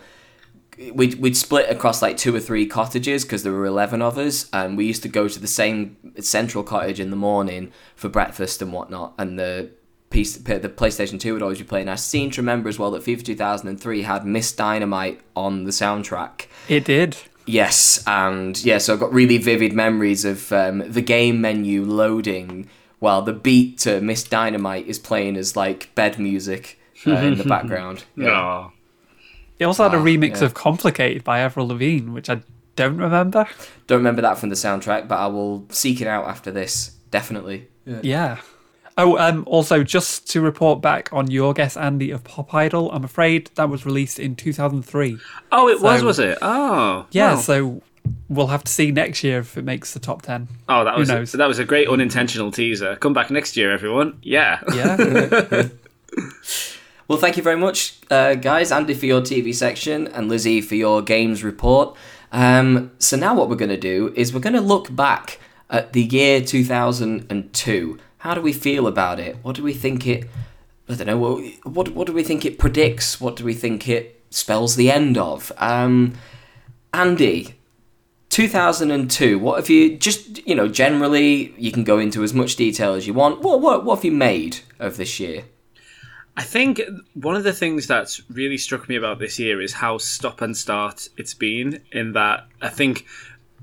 [0.93, 4.49] we'd, we'd split across like two or three cottages because there were 11 of us
[4.53, 8.61] and we used to go to the same central cottage in the morning for breakfast
[8.61, 9.69] and whatnot and the
[10.09, 11.89] piece the PlayStation 2 would always be playing.
[11.89, 14.51] I seem to remember as well that FIFA 2003 had Ms.
[14.53, 16.45] Dynamite on the soundtrack.
[16.69, 17.17] It did.
[17.45, 22.69] Yes, and yeah, so I've got really vivid memories of um, the game menu loading
[22.99, 24.25] while the beat to Ms.
[24.25, 28.03] Dynamite is playing as like bed music uh, in the background.
[28.19, 28.71] Oh.
[29.59, 30.45] It also had a remix yeah.
[30.45, 32.41] of Complicated by Avril Lavigne, which I
[32.75, 33.47] don't remember.
[33.87, 36.91] Don't remember that from the soundtrack, but I will seek it out after this.
[37.09, 37.67] Definitely.
[37.85, 38.39] Yeah.
[38.99, 43.03] Oh, um, also, just to report back on your guess, Andy, of Pop Idol, I'm
[43.03, 45.17] afraid that was released in 2003.
[45.51, 46.37] Oh, it was, So- was it?
[46.41, 47.39] Oh, Yeah, wow.
[47.39, 47.81] so
[48.27, 50.47] we'll have to see next year if it makes the top 10.
[50.67, 51.31] Oh, that Who was knows?
[51.33, 52.95] that was a great unintentional teaser.
[52.95, 54.17] Come back next year, everyone.
[54.23, 54.59] Yeah.
[54.73, 55.67] Yeah.
[57.07, 58.69] Well, thank you very much, uh, guys.
[58.69, 61.95] Andy for your TV section and Lizzie for your games report.
[62.33, 65.39] Um, so now what we're going to do is we're going to look back
[65.69, 67.97] at the year 2002.
[68.17, 69.37] How do we feel about it?
[69.41, 70.27] What do we think it?
[70.89, 71.17] I don't know.
[71.63, 73.21] What what, do we think it predicts?
[73.21, 75.53] What do we think it spells the end of?
[75.57, 76.13] Um,
[76.93, 77.55] Andy,
[78.29, 79.39] 2002.
[79.39, 81.53] What have you just you know generally?
[81.57, 83.41] You can go into as much detail as you want.
[83.41, 85.45] What what what have you made of this year?
[86.37, 86.79] I think
[87.15, 90.55] one of the things that's really struck me about this year is how stop and
[90.55, 91.81] start it's been.
[91.91, 93.07] In that, I think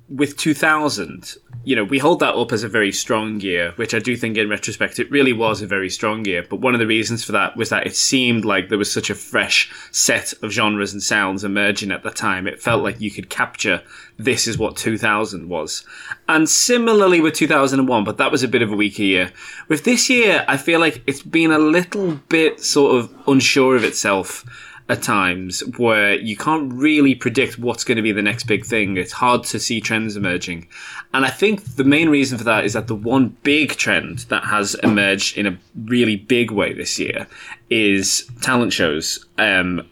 [0.08, 3.98] with 2000, you know, we hold that up as a very strong year, which I
[3.98, 6.44] do think in retrospect it really was a very strong year.
[6.48, 9.08] But one of the reasons for that was that it seemed like there was such
[9.08, 12.46] a fresh set of genres and sounds emerging at the time.
[12.46, 13.82] It felt like you could capture
[14.18, 15.84] this is what 2000 was.
[16.28, 19.32] And similarly with 2001, but that was a bit of a weaker year.
[19.68, 23.84] With this year, I feel like it's been a little bit sort of unsure of
[23.84, 24.44] itself
[24.88, 28.96] at times where you can't really predict what's going to be the next big thing.
[28.96, 30.68] It's hard to see trends emerging.
[31.14, 34.44] And I think the main reason for that is that the one big trend that
[34.44, 37.26] has emerged in a really big way this year
[37.70, 39.24] is talent shows.
[39.38, 39.88] Um,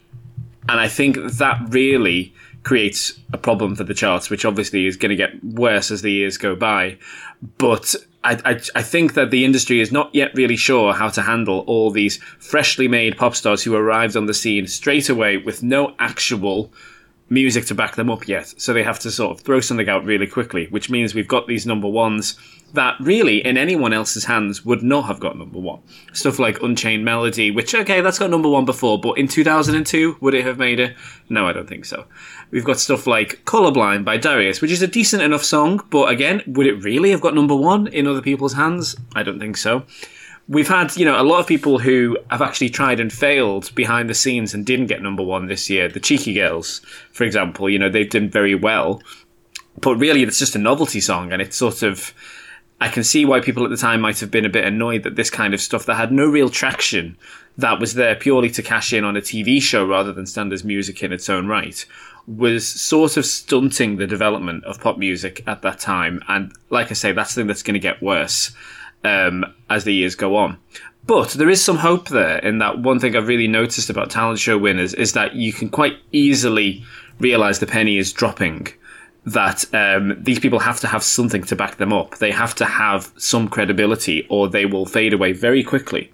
[0.68, 5.10] and I think that really creates a problem for the charts, which obviously is going
[5.10, 6.96] to get worse as the years go by.
[7.58, 7.94] But
[8.24, 11.60] I, I, I think that the industry is not yet really sure how to handle
[11.66, 15.94] all these freshly made pop stars who arrived on the scene straight away with no
[15.98, 16.72] actual
[17.28, 18.52] music to back them up yet.
[18.58, 21.46] So they have to sort of throw something out really quickly, which means we've got
[21.46, 22.38] these number ones
[22.74, 25.80] that really in anyone else's hands would not have got number one.
[26.12, 30.34] Stuff like Unchained Melody, which, okay, that's got number one before, but in 2002, would
[30.34, 30.96] it have made it?
[31.28, 32.06] No, I don't think so.
[32.52, 36.42] We've got stuff like Colorblind by Darius, which is a decent enough song, but again,
[36.46, 38.94] would it really have got number one in other people's hands?
[39.16, 39.84] I don't think so.
[40.48, 44.10] We've had you know a lot of people who have actually tried and failed behind
[44.10, 45.88] the scenes and didn't get number one this year.
[45.88, 49.02] The cheeky girls for example you know they've done very well.
[49.80, 52.12] But really it's just a novelty song and it's sort of
[52.82, 55.14] i can see why people at the time might have been a bit annoyed that
[55.14, 57.16] this kind of stuff that had no real traction
[57.56, 60.64] that was there purely to cash in on a tv show rather than stand as
[60.64, 61.86] music in its own right
[62.26, 66.94] was sort of stunting the development of pop music at that time and like i
[66.94, 68.54] say that's the thing that's going to get worse
[69.04, 70.58] um, as the years go on.
[71.04, 74.38] But there is some hope there in that one thing I've really noticed about talent
[74.38, 76.84] show winners is that you can quite easily
[77.18, 78.68] realize the penny is dropping.
[79.24, 82.18] That um, these people have to have something to back them up.
[82.18, 86.12] They have to have some credibility or they will fade away very quickly.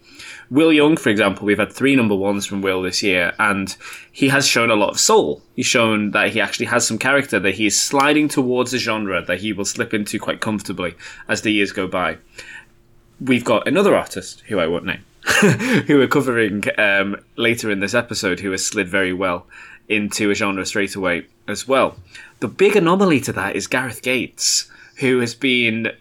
[0.51, 3.77] Will Young, for example, we've had three number ones from Will this year, and
[4.11, 5.43] he has shown a lot of soul.
[5.55, 9.23] He's shown that he actually has some character, that he is sliding towards a genre
[9.23, 10.95] that he will slip into quite comfortably
[11.29, 12.19] as the years go by
[13.21, 15.05] we've got another artist who I won't name,
[15.87, 19.47] who we're covering um, later in this episode, who has slid very well
[19.89, 21.97] into a genre straight away as well.
[22.41, 25.93] The big anomaly to that is Gareth Gates, who has been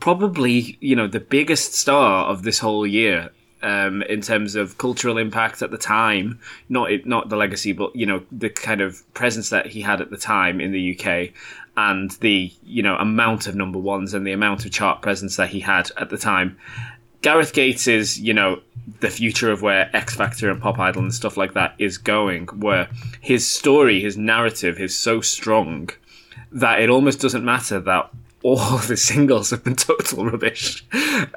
[0.00, 3.30] probably you know the biggest star of this whole year
[3.62, 6.38] um, in terms of cultural impact at the time.
[6.68, 10.10] Not not the legacy, but you know the kind of presence that he had at
[10.10, 11.30] the time in the UK,
[11.76, 15.50] and the you know amount of number ones and the amount of chart presence that
[15.50, 16.58] he had at the time.
[17.22, 18.60] Gareth Gates is, you know,
[18.98, 22.46] the future of where X Factor and Pop Idol and stuff like that is going,
[22.48, 22.88] where
[23.20, 25.90] his story, his narrative is so strong
[26.50, 28.10] that it almost doesn't matter that
[28.42, 30.84] all the singles have been total rubbish.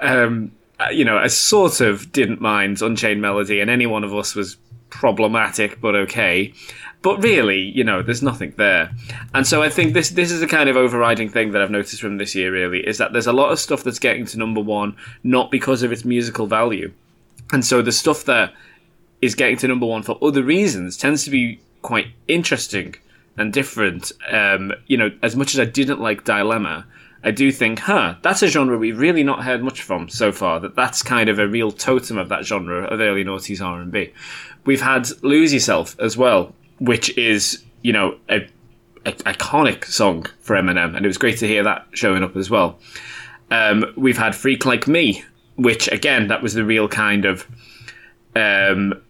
[0.02, 0.52] Um,
[0.92, 4.58] you know, I sort of didn't mind Unchained Melody, and any one of us was
[4.90, 6.54] problematic but okay.
[7.02, 8.90] But really, you know, there's nothing there.
[9.34, 12.02] And so I think this this is a kind of overriding thing that I've noticed
[12.02, 14.62] from this year really is that there's a lot of stuff that's getting to number
[14.62, 16.92] 1 not because of its musical value.
[17.52, 18.54] And so the stuff that
[19.22, 22.96] is getting to number 1 for other reasons tends to be quite interesting
[23.38, 24.12] and different.
[24.32, 26.88] Um, you know, as much as I didn't like Dilemma,
[27.26, 30.60] I do think, huh, that's a genre we've really not heard much from so far.
[30.60, 33.92] That that's kind of a real totem of that genre of early noughties R and
[33.92, 34.14] B.
[34.64, 38.48] We've had "Lose Yourself" as well, which is you know a,
[39.08, 42.52] a, iconic song for Eminem, and it was great to hear that showing up as
[42.52, 42.78] well.
[43.50, 45.24] Um, we've had "Freak Like Me,"
[45.56, 47.48] which again, that was the real kind of
[48.36, 49.02] um,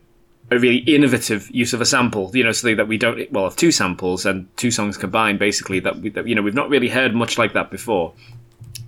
[0.56, 3.56] a really innovative use of a sample, you know, something that we don't well of
[3.56, 6.89] two samples and two songs combined, basically that, we, that you know we've not really
[6.89, 8.13] heard much like that before.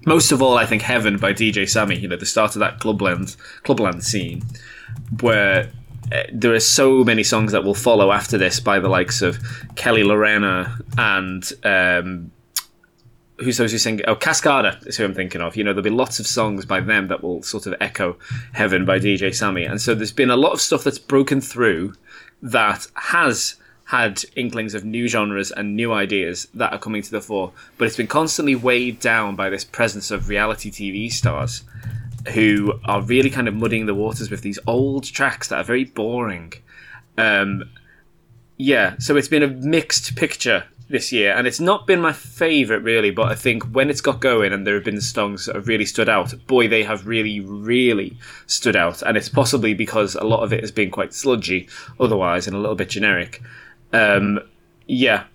[0.05, 2.79] Most of all, I think "Heaven" by DJ Sammy, you know, the start of that
[2.79, 4.43] clubland clubland scene,
[5.21, 5.71] where
[6.11, 9.37] uh, there are so many songs that will follow after this by the likes of
[9.75, 12.31] Kelly Llorenna and um,
[13.39, 14.01] who's those who sing?
[14.07, 15.55] Oh, Cascada is who I'm thinking of.
[15.55, 18.17] You know, there'll be lots of songs by them that will sort of echo
[18.53, 19.65] Heaven by DJ Sammy.
[19.65, 21.93] And so there's been a lot of stuff that's broken through
[22.41, 27.21] that has had inklings of new genres and new ideas that are coming to the
[27.21, 31.63] fore, but it's been constantly weighed down by this presence of reality TV stars
[32.33, 35.85] who are really kind of muddying the waters with these old tracks that are very
[35.85, 36.51] boring.
[37.17, 37.69] Um,
[38.57, 42.83] yeah, so it's been a mixed picture this year, and it's not been my favourite
[42.83, 43.11] really.
[43.11, 45.85] But I think when it's got going, and there have been songs that have really
[45.85, 49.01] stood out, boy, they have really, really stood out.
[49.01, 52.59] And it's possibly because a lot of it has been quite sludgy, otherwise, and a
[52.59, 53.41] little bit generic.
[53.93, 54.39] Um,
[54.87, 55.25] yeah,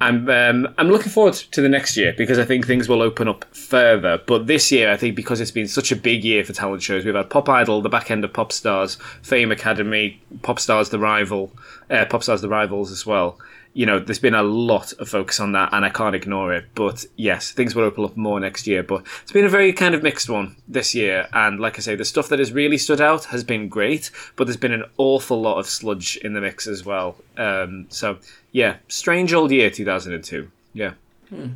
[0.00, 3.28] I'm um, I'm looking forward to the next year because I think things will open
[3.28, 4.18] up further.
[4.26, 7.04] But this year, I think because it's been such a big year for talent shows,
[7.04, 10.98] we've had Pop Idol, the back end of Pop Stars, Fame Academy, Pop Stars the
[10.98, 11.52] Rival,
[11.90, 13.38] uh, Pop Stars the Rivals as well
[13.72, 16.66] you know, there's been a lot of focus on that, and I can't ignore it.
[16.74, 18.82] But yes, things will open up more next year.
[18.82, 21.94] But it's been a very kind of mixed one this year, and like I say,
[21.94, 25.40] the stuff that has really stood out has been great, but there's been an awful
[25.40, 27.16] lot of sludge in the mix as well.
[27.36, 28.18] Um, so
[28.52, 30.50] yeah, strange old year 2002.
[30.72, 30.94] Yeah.
[31.28, 31.46] Hmm.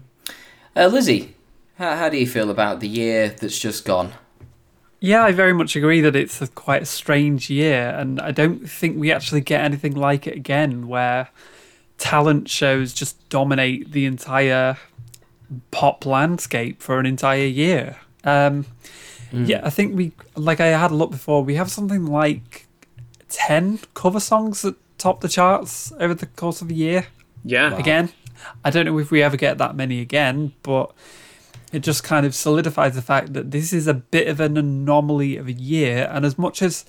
[0.77, 1.35] Uh, Lizzie,
[1.79, 4.13] how, how do you feel about the year that's just gone?
[5.01, 8.69] Yeah, I very much agree that it's a, quite a strange year, and I don't
[8.69, 11.29] think we actually get anything like it again, where
[11.99, 14.77] talent shows just dominate the entire
[15.71, 17.97] pop landscape for an entire year.
[18.25, 18.67] Um,
[19.33, 19.47] mm.
[19.47, 22.67] Yeah, I think we, like I had a look before, we have something like
[23.29, 27.07] 10 cover songs that top the charts over the course of a year.
[27.45, 27.73] Yeah.
[27.73, 27.79] Wow.
[27.79, 28.13] Again,
[28.65, 30.93] I don't know if we ever get that many again, but
[31.73, 35.37] it just kind of solidifies the fact that this is a bit of an anomaly
[35.37, 36.09] of a year.
[36.11, 36.85] And as much as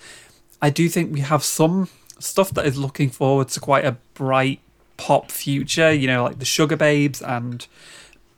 [0.62, 1.90] I do think we have some
[2.20, 4.62] stuff that is looking forward to quite a bright
[4.98, 7.68] pop future, you know, like the Sugababes and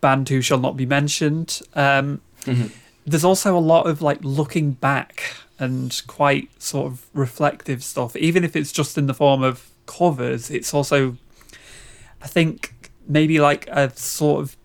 [0.01, 1.61] Band Who Shall Not Be Mentioned.
[1.73, 2.67] Um, mm-hmm.
[3.05, 8.43] There's also a lot of like looking back and quite sort of reflective stuff, even
[8.43, 10.51] if it's just in the form of covers.
[10.51, 11.17] It's also,
[12.21, 14.57] I think, maybe like a sort of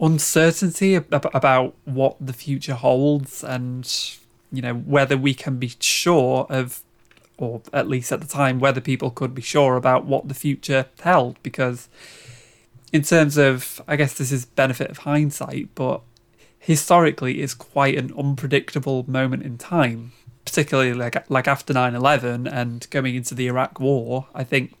[0.00, 4.16] uncertainty about what the future holds and
[4.50, 6.82] you know whether we can be sure of
[7.42, 10.86] or at least at the time, whether people could be sure about what the future
[11.00, 11.36] held.
[11.42, 11.88] Because,
[12.92, 16.00] in terms of, I guess this is benefit of hindsight, but
[16.58, 20.12] historically, it's quite an unpredictable moment in time,
[20.44, 24.28] particularly like like after 9/11 and going into the Iraq War.
[24.34, 24.74] I think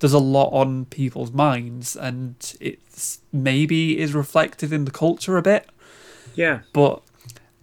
[0.00, 5.42] there's a lot on people's minds, and it's maybe is reflected in the culture a
[5.42, 5.68] bit.
[6.34, 7.00] Yeah, but.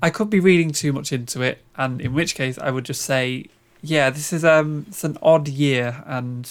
[0.03, 3.03] I could be reading too much into it, and in which case I would just
[3.03, 3.45] say
[3.81, 6.49] yeah, this is um, it's an odd year, and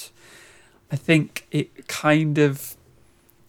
[0.90, 2.76] I think it kind of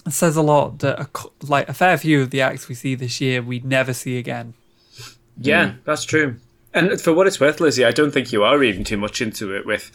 [0.10, 1.08] says a lot that a,
[1.46, 4.54] like a fair few of the acts we see this year we'd never see again.
[5.38, 5.78] Yeah, mm.
[5.84, 6.38] that's true.
[6.74, 9.54] And for what it's worth, Lizzie, I don't think you are reading too much into
[9.56, 9.92] it with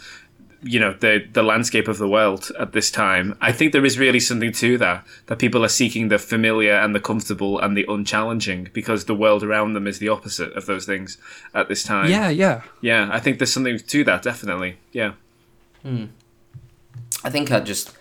[0.63, 3.37] you know the the landscape of the world at this time.
[3.41, 6.95] I think there is really something to that that people are seeking the familiar and
[6.95, 10.87] the comfortable and the unchallenging because the world around them is the opposite of those
[10.87, 11.19] things
[11.55, 12.11] at this time.
[12.11, 12.63] Yeah, yeah.
[12.81, 14.79] Yeah, I think there's something to that definitely.
[14.93, 15.13] Yeah.
[15.83, 16.07] Hmm.
[17.25, 17.97] I think I just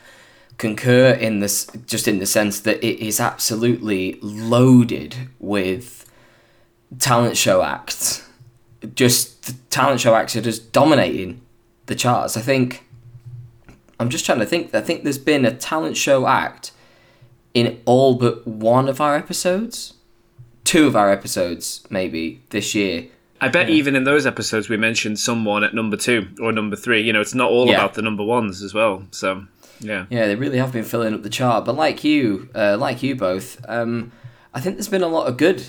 [0.58, 6.06] concur in this, just in the sense that it is absolutely loaded with
[7.00, 8.28] talent show acts.
[8.94, 11.42] Just the talent show acts are just dominating
[11.88, 12.36] the charts.
[12.38, 12.84] I think.
[14.00, 14.76] I'm just trying to think.
[14.76, 16.72] I think there's been a talent show act
[17.54, 19.94] in all but one of our episodes,
[20.66, 23.08] two of our episodes, maybe this year.
[23.40, 27.02] I bet even in those episodes we mentioned someone at number two or number three.
[27.02, 27.76] You know, it's not all Yeah.
[27.76, 29.04] about the number ones as well.
[29.12, 29.46] So
[29.80, 30.06] yeah.
[30.10, 31.64] Yeah, they really have been filling up the chart.
[31.66, 34.12] But like you, uh, like you both, um,
[34.54, 35.64] I think there's been a lot of good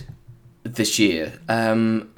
[0.64, 1.34] this year.
[1.48, 2.10] Um,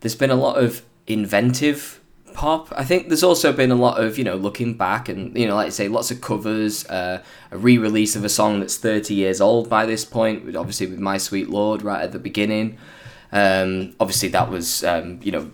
[0.00, 2.00] there's been a lot of inventive
[2.38, 2.72] pop.
[2.76, 5.56] I think there's also been a lot of you know looking back and you know
[5.56, 7.20] like I say lots of covers, uh,
[7.50, 10.54] a re-release of a song that's 30 years old by this point.
[10.54, 12.78] Obviously with My Sweet Lord right at the beginning.
[13.32, 15.50] Um, obviously that was um, you know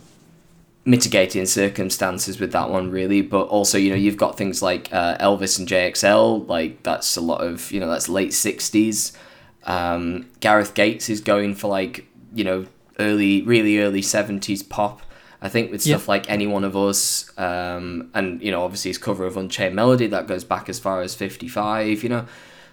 [0.85, 5.17] mitigating circumstances with that one really but also you know you've got things like uh,
[5.17, 9.17] elvis and jxl like that's a lot of you know that's late 60s
[9.65, 12.67] um, gareth gates is going for like you know
[12.99, 15.01] early really early 70s pop
[15.45, 16.13] i think with stuff Yeah.
[16.15, 20.09] like any one of us um, and you know obviously his cover of unchained melody
[20.09, 22.27] that goes back as far as 55 you know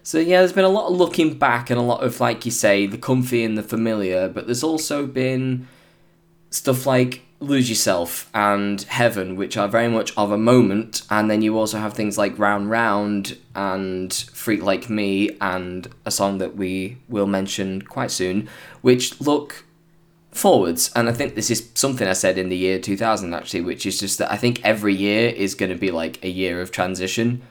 [0.03, 2.51] so yeah there's been a lot of looking back and a lot of like you
[2.51, 5.67] say the comfy and the familiar but there's also been
[6.49, 11.41] stuff like Lose Yourself and Heaven, which are very much of a moment, and then
[11.41, 16.55] you also have things like Round Round and Freak Like Me, and a song that
[16.55, 18.47] we will mention quite soon,
[18.81, 19.65] which look
[20.31, 20.91] forwards.
[20.95, 23.99] And I think this is something I said in the year 2000 actually, which is
[23.99, 27.41] just that I think every year is going to be like a year of transition.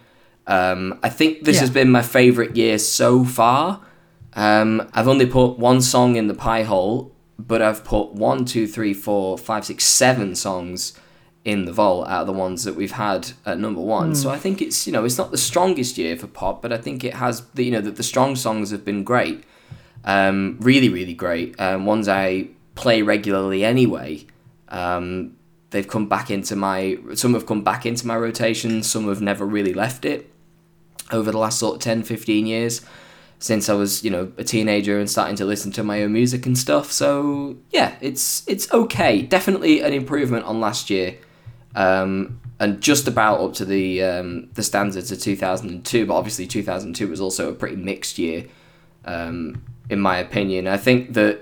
[0.47, 1.61] Um, I think this Yeah.
[1.63, 3.81] has been my favourite year so far.
[4.35, 8.67] Um, I've only put one song in the pie hole, but I've put one, two,
[8.67, 10.93] three, four, five, six, seven songs
[11.45, 14.15] in the vault out of the ones that we've had at number one.
[14.15, 16.77] So I think it's you know it's not the strongest year for pop, but I
[16.77, 19.43] think it has the you know that the strong songs have been great,
[20.05, 21.59] um, really really great.
[21.59, 22.49] Um, ones I
[22.81, 24.27] play regularly anyway.
[24.69, 25.37] Um,
[25.71, 28.83] they've come back into my some have come back into my rotation.
[28.83, 30.33] Some have never really left it
[31.13, 32.83] over the last sort of 10, 15 years
[33.41, 36.47] since I was, you know, a teenager and starting to listen to my own music
[36.47, 36.93] and stuff.
[36.93, 39.23] So yeah, it's it's okay.
[39.23, 41.17] Definitely an improvement on last year,
[41.75, 46.07] um, and just about up to the um, the standards of two thousand and two.
[46.07, 48.47] But obviously, two thousand and two was also a pretty mixed year,
[49.07, 50.67] um, in my opinion.
[50.67, 51.41] I think that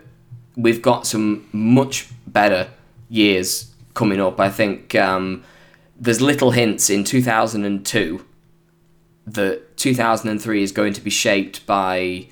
[0.59, 2.69] we've got some much better
[3.09, 4.39] years coming up.
[4.41, 5.45] I think um,
[5.99, 8.25] there's little hints in two thousand and two
[9.27, 12.27] that 2003 is going to be shaped by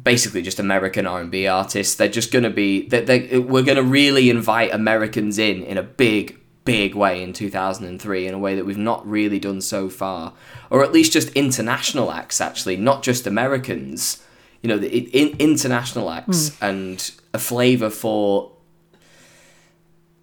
[0.00, 1.94] basically just American R&B artists.
[1.94, 5.78] They're just going to be they they we're going to really invite Americans in in
[5.78, 9.88] a big big way in 2003 in a way that we've not really done so
[9.88, 10.34] far
[10.68, 14.22] or at least just international acts actually not just Americans
[14.62, 18.52] you know the in, international acts and a flavor for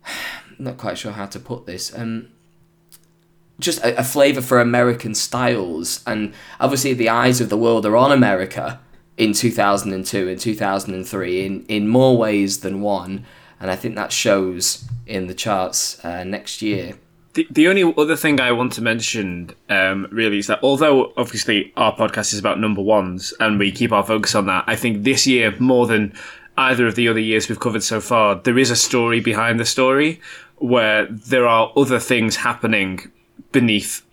[0.06, 0.14] I'm
[0.60, 2.30] not quite sure how to put this um
[3.60, 7.98] just a, a flavor for American styles, and obviously the eyes of the world are
[7.98, 8.80] on America
[9.18, 13.26] in 2002 and 2003 in in more ways than one,
[13.60, 16.96] and I think that shows in the charts uh, next year.
[17.38, 21.72] The, the only other thing I want to mention um, really is that although obviously
[21.78, 25.04] our podcast is about number ones and we keep our focus on that, I think
[25.04, 26.14] this year more than
[26.58, 29.68] either of the other years we've covered so far, there is a story behind the
[29.68, 30.20] story
[30.56, 33.12] where there are other things happening
[33.52, 34.04] beneath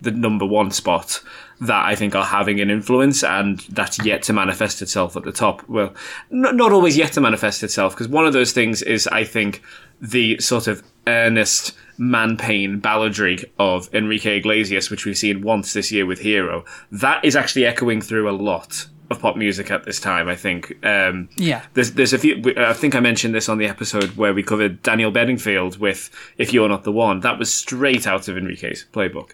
[0.00, 1.20] the number one spot
[1.60, 5.32] that I think are having an influence and that's yet to manifest itself at the
[5.32, 5.68] top.
[5.68, 5.92] Well,
[6.30, 9.60] not always yet to manifest itself because one of those things is, I think,
[10.00, 15.92] the sort of earnest man pain balladry of Enrique Iglesias, which we've seen once this
[15.92, 16.64] year with Hero.
[16.90, 20.82] That is actually echoing through a lot of pop music at this time, I think.
[20.82, 21.62] Um, Yeah.
[21.74, 22.42] there's there's a few.
[22.56, 26.52] I think I mentioned this on the episode where we covered Daniel Bedingfield with "If
[26.54, 29.30] You're Not the One." That was straight out of Enrique's playbook,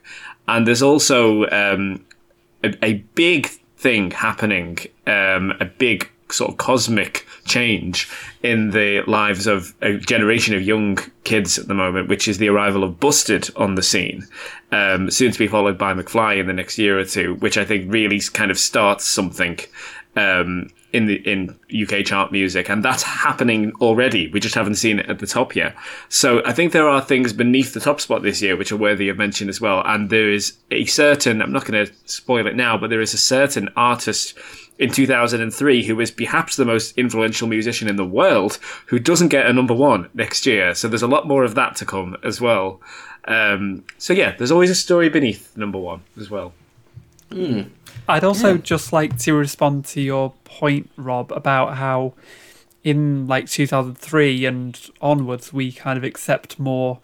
[0.48, 2.04] and there's also um,
[2.64, 3.46] a, a big
[3.76, 8.08] thing happening, um, a big sort of cosmic change
[8.46, 12.48] in the lives of a generation of young kids at the moment, which is the
[12.48, 14.26] arrival of Busted on the scene,
[14.70, 17.64] um, soon to be followed by McFly in the next year or two, which I
[17.64, 19.58] think really kind of starts something
[20.14, 24.28] um, in the in UK chart music, and that's happening already.
[24.28, 25.74] We just haven't seen it at the top yet.
[26.08, 29.08] So I think there are things beneath the top spot this year which are worthy
[29.08, 29.82] of mention as well.
[29.84, 33.12] And there is a certain I'm not going to spoil it now, but there is
[33.12, 34.38] a certain artist
[34.78, 39.46] in 2003 who is perhaps the most influential musician in the world who doesn't get
[39.46, 40.74] a number one next year.
[40.74, 42.80] So there's a lot more of that to come as well.
[43.24, 46.52] Um, so yeah, there's always a story beneath number one as well.
[47.30, 47.70] Mm.
[48.08, 48.60] I'd also yeah.
[48.60, 52.14] just like to respond to your point, Rob, about how
[52.84, 57.00] in like 2003 and onwards we kind of accept more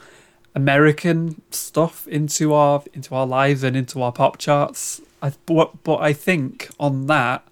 [0.55, 5.01] American stuff into our into our lives and into our pop charts.
[5.23, 7.47] I, but, but I think on that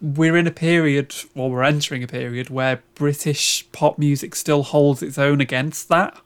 [0.00, 5.02] we're in a period, or we're entering a period where British pop music still holds
[5.02, 6.18] its own against that.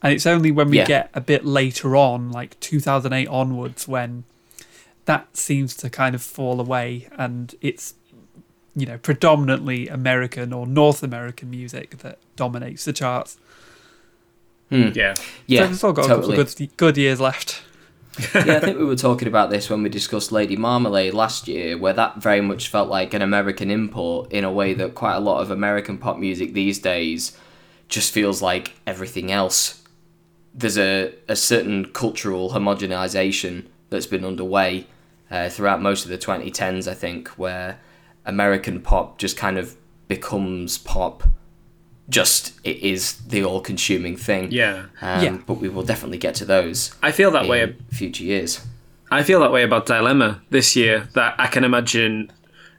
[0.00, 0.86] And it's only when we yeah.
[0.86, 4.24] get a bit later on, like 2008 onwards, when
[5.06, 7.94] that seems to kind of fall away and it's
[8.74, 13.36] you know predominantly American or North American music that dominates the charts.
[14.70, 14.90] Hmm.
[14.94, 15.14] Yeah,
[15.46, 16.16] yeah, so we've still got totally.
[16.16, 17.62] a couple of good, good years left.
[18.34, 21.76] Yeah, I think we were talking about this when we discussed Lady Marmalade last year,
[21.76, 25.20] where that very much felt like an American import in a way that quite a
[25.20, 27.36] lot of American pop music these days
[27.88, 29.82] just feels like everything else.
[30.54, 34.86] There's a, a certain cultural homogenization that's been underway
[35.30, 37.80] uh, throughout most of the 2010s, I think, where
[38.24, 39.76] American pop just kind of
[40.08, 41.24] becomes pop.
[42.08, 44.52] Just it is the all-consuming thing.
[44.52, 45.38] Yeah, um, yeah.
[45.46, 46.94] But we will definitely get to those.
[47.02, 47.74] I feel that way.
[47.90, 48.60] Future years.
[49.10, 51.08] I feel that way about Dilemma this year.
[51.14, 52.30] That I can imagine,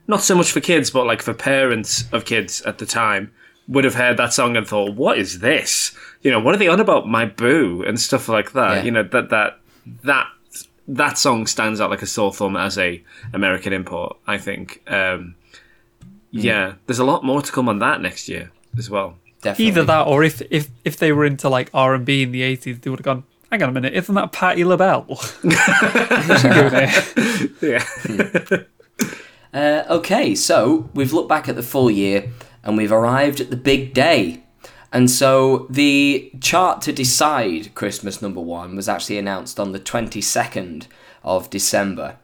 [0.06, 3.32] not so much for kids, but like for parents of kids at the time,
[3.66, 5.96] would have heard that song and thought, "What is this?
[6.22, 7.08] You know, what are they on about?
[7.08, 8.82] My boo and stuff like that." Yeah.
[8.84, 9.58] You know that that
[10.04, 10.28] that
[10.86, 13.02] that song stands out like a sore thumb as a
[13.32, 14.18] American import.
[14.24, 14.82] I think.
[14.86, 15.34] Um,
[16.30, 19.16] yeah, there's a lot more to come on that next year as well.
[19.42, 19.66] Definitely.
[19.66, 22.42] Either that, or if if if they were into like R and B in the
[22.42, 23.24] eighties, they would have gone.
[23.50, 25.06] Hang on a minute, isn't that Patti LaBelle?
[27.62, 27.84] yeah.
[29.54, 32.32] uh, okay, so we've looked back at the full year
[32.64, 34.42] and we've arrived at the big day.
[34.92, 40.86] And so the chart to decide Christmas number one was actually announced on the 22nd
[41.22, 42.16] of December,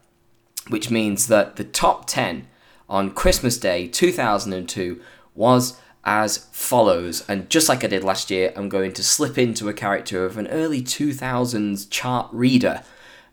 [0.69, 2.49] which means that the top 10
[2.89, 5.01] on Christmas Day 2002
[5.35, 7.25] was as follows.
[7.29, 10.37] And just like I did last year, I'm going to slip into a character of
[10.37, 12.83] an early 2000s chart reader.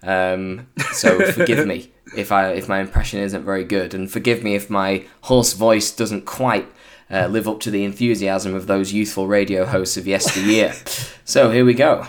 [0.03, 4.55] Um, so forgive me if I if my impression isn't very good, and forgive me
[4.55, 6.67] if my hoarse voice doesn't quite
[7.11, 10.73] uh, live up to the enthusiasm of those youthful radio hosts of yesteryear.
[11.25, 12.07] so here we go.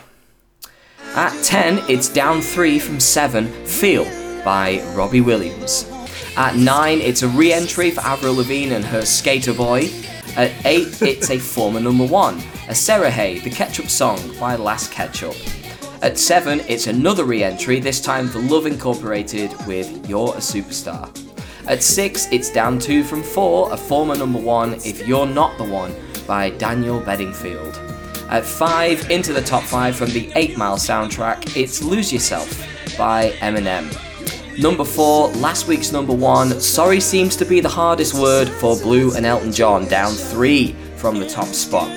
[1.15, 4.05] At 10, it's down 3 from 7, Feel
[4.45, 5.91] by Robbie Williams.
[6.37, 9.91] At 9, it's a re entry for Avril Lavigne and her Skater Boy.
[10.37, 15.35] At 8, it's a former number 1, Aserejé, the Ketchup Song by Las Ketchup.
[16.03, 21.11] At 7, it's another re entry, this time for Love Incorporated with You're a Superstar.
[21.67, 25.65] At 6, it's down 2 from 4, a former number 1, If You're Not the
[25.65, 25.95] One,
[26.29, 27.75] by Daniel Bedingfield.
[28.31, 32.49] At 5, into the top 5 from the 8 Mile soundtrack, it's Lose Yourself
[32.97, 34.10] by Eminem.
[34.59, 39.15] Number 4, last week's number 1, Sorry seems to be the hardest word for Blue
[39.15, 41.91] and Elton John, down 3 from the top spot.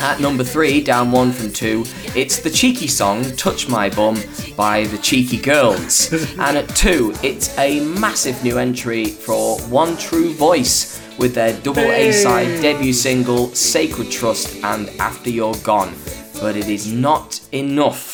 [0.00, 4.18] At number three, down one from two, it's the cheeky song Touch My Bum
[4.56, 6.12] by the Cheeky Girls.
[6.38, 11.80] and at two, it's a massive new entry for One True Voice with their double
[11.90, 15.94] A side debut single Sacred Trust and After You're Gone.
[16.40, 18.13] But it is not enough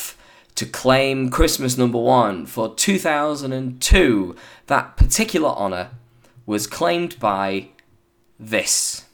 [0.61, 4.35] to claim Christmas number one for 2002.
[4.67, 5.89] That particular honour
[6.45, 7.69] was claimed by
[8.39, 9.05] this.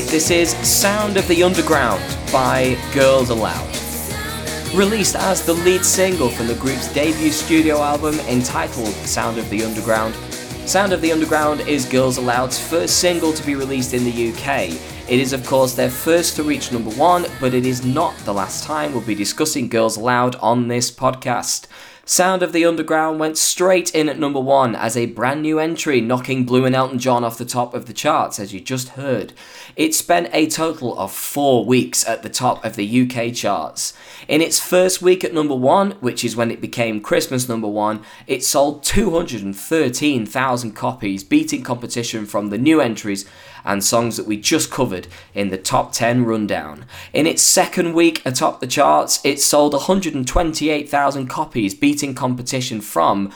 [0.00, 3.68] This is Sound of the Underground by Girls Aloud.
[4.74, 9.62] Released as the lead single from the group's debut studio album entitled Sound of the
[9.62, 10.14] Underground,
[10.64, 14.70] Sound of the Underground is Girls Aloud's first single to be released in the UK.
[15.10, 18.32] It is, of course, their first to reach number one, but it is not the
[18.32, 21.66] last time we'll be discussing Girls Aloud on this podcast.
[22.12, 26.02] Sound of the Underground went straight in at number one as a brand new entry,
[26.02, 29.32] knocking Blue and Elton John off the top of the charts, as you just heard.
[29.76, 33.94] It spent a total of four weeks at the top of the UK charts.
[34.28, 38.02] In its first week at number one, which is when it became Christmas number one,
[38.26, 43.24] it sold 213,000 copies, beating competition from the new entries
[43.64, 46.84] and songs that we just covered in the top 10 rundown.
[47.12, 53.32] In its second week atop the charts, it sold 128,000 copies, beating competition from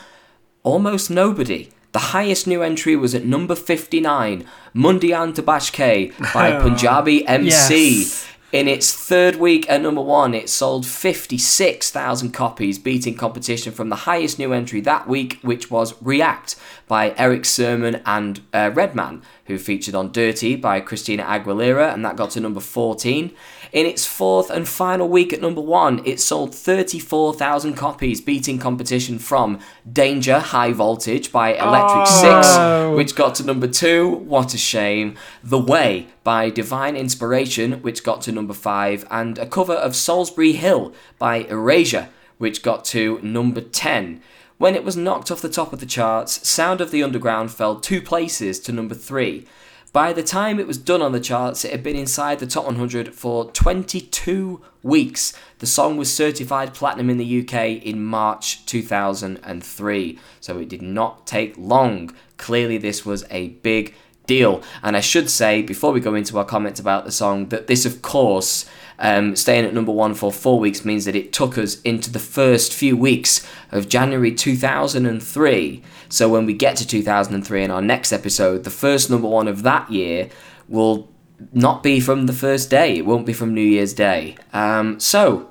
[0.62, 1.70] almost nobody.
[1.92, 8.00] The highest new entry was at number 59, Mundian To Bach Ke by Punjabi MC.
[8.00, 8.26] Yes.
[8.52, 13.96] In its third week at number one, it sold 56,000 copies, beating competition from the
[13.96, 16.56] highest new entry that week, which was React
[16.86, 22.16] by Erick Sermon and uh, Redman, who featured on Dirty by Christina Aguilera, and that
[22.16, 23.32] got to number 14.
[23.72, 29.18] In its fourth and final week at number one, it sold 34,000 copies, beating competition
[29.18, 29.58] from
[29.90, 32.92] Danger High Voltage by Electric Oh.
[32.92, 34.08] Six, which got to number two.
[34.08, 35.16] What a shame.
[35.42, 40.52] The Way by Divine Inspiration, which got to number five, and a cover of Solsbury
[40.52, 44.20] Hill by Erasure, which got to number 10.
[44.58, 47.78] When it was knocked off the top of the charts, Sound of the Underground fell
[47.78, 49.46] two places to number three.
[49.92, 52.64] By the time it was done on the charts, it had been inside the top
[52.64, 55.34] 100 for 22 weeks.
[55.58, 61.26] The song was certified platinum in the UK in March 2003, so it did not
[61.26, 62.14] take long.
[62.38, 63.94] Clearly, this was a big
[64.26, 64.62] deal.
[64.82, 67.84] And I should say, before we go into our comments about the song, that this,
[67.84, 68.64] of course,
[68.98, 72.18] um, staying at number one for four weeks means that it took us into the
[72.18, 75.82] first few weeks of January 2003.
[76.08, 79.62] So when we get to 2003 in our next episode, the first number one of
[79.62, 80.28] that year
[80.68, 81.08] will
[81.52, 82.96] not be from the first day.
[82.96, 84.36] It won't be from New Year's Day.
[84.52, 85.50] Um, so,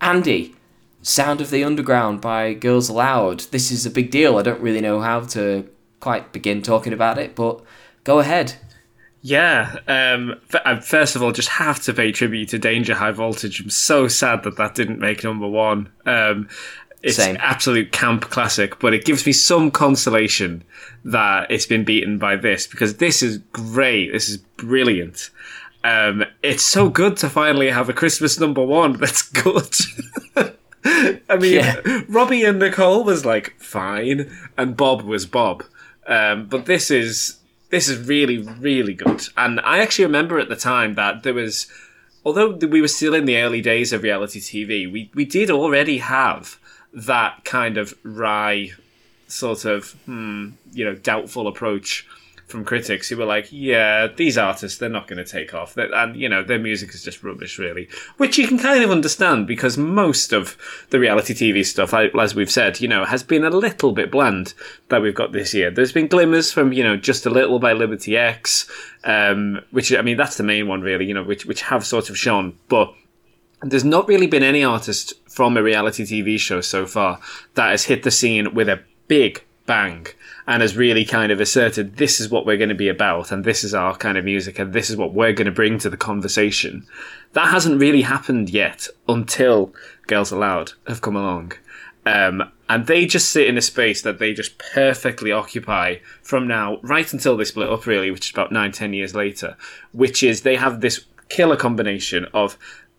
[0.00, 0.54] Andy,
[1.02, 3.40] Sound of the Underground by Girls Aloud.
[3.50, 4.38] This is a big deal.
[4.38, 5.68] I don't really know how to
[6.00, 7.62] quite begin talking about it, but
[8.04, 8.54] go ahead.
[9.22, 9.78] Yeah.
[9.88, 13.60] Um, f- I first of all, just have to pay tribute to Danger High Voltage.
[13.60, 15.90] I'm so sad that that didn't make number one.
[16.04, 16.48] Um,
[17.02, 17.36] it's Same.
[17.40, 20.64] absolute camp classic, but it gives me some consolation
[21.04, 24.12] that it's been beaten by this because this is great.
[24.12, 25.30] This is brilliant.
[25.84, 29.74] Um, it's so good to finally have a Christmas number one that's good.
[31.28, 31.80] I mean, Yeah.
[32.08, 35.64] Robbie and Nicole was like fine, and Bob was Bob.
[36.06, 37.38] Um, but this is
[37.70, 39.22] this is really really good.
[39.36, 41.66] And I actually remember at the time that there was,
[42.24, 45.98] although we were still in the early days of reality TV, we we did already
[45.98, 46.58] have
[46.92, 48.72] that kind of wry,
[49.28, 52.06] sort of hmm, you know doubtful approach
[52.46, 55.74] from critics who were like, yeah, these artists, they're not going to take off.
[55.74, 57.88] They- And, you know, their music is just rubbish, really.
[58.18, 60.56] Which you can kind of understand because most of
[60.90, 64.54] the reality TV stuff, as we've said, you know, has been a little bit bland
[64.90, 65.72] that we've got this year.
[65.72, 68.70] There's been glimmers from, you know, Just a Little by Liberty X,
[69.02, 72.10] um, which, I mean, that's the main one, really, you know, which, which have sort
[72.10, 72.56] of shone.
[72.68, 72.94] But
[73.62, 77.18] there's not really been any artist from a reality TV show so far
[77.54, 80.06] that has hit the scene with a big bang
[80.46, 83.44] and has really kind of asserted this is what we're going to be about and
[83.44, 85.90] this is our kind of music and this is what we're going to bring to
[85.90, 86.86] the conversation.
[87.32, 89.74] That hasn't really happened yet until
[90.06, 91.52] Girls Aloud have come along.
[92.04, 96.78] Um, and they just sit in a space that they just perfectly occupy from now
[96.82, 99.56] right until they split up, really, which is about nine, ten years later.
[99.92, 102.56] Which is they have this killer combination of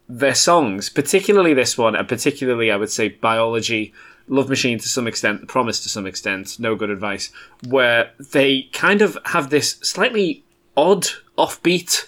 [0.10, 3.94] their songs, particularly this one, and particularly I would say Biology,
[4.28, 7.32] Love Machine to some extent, Promise to some extent, No Good Advice,
[7.68, 10.44] where they kind of have this slightly
[10.76, 11.08] odd,
[11.38, 12.08] offbeat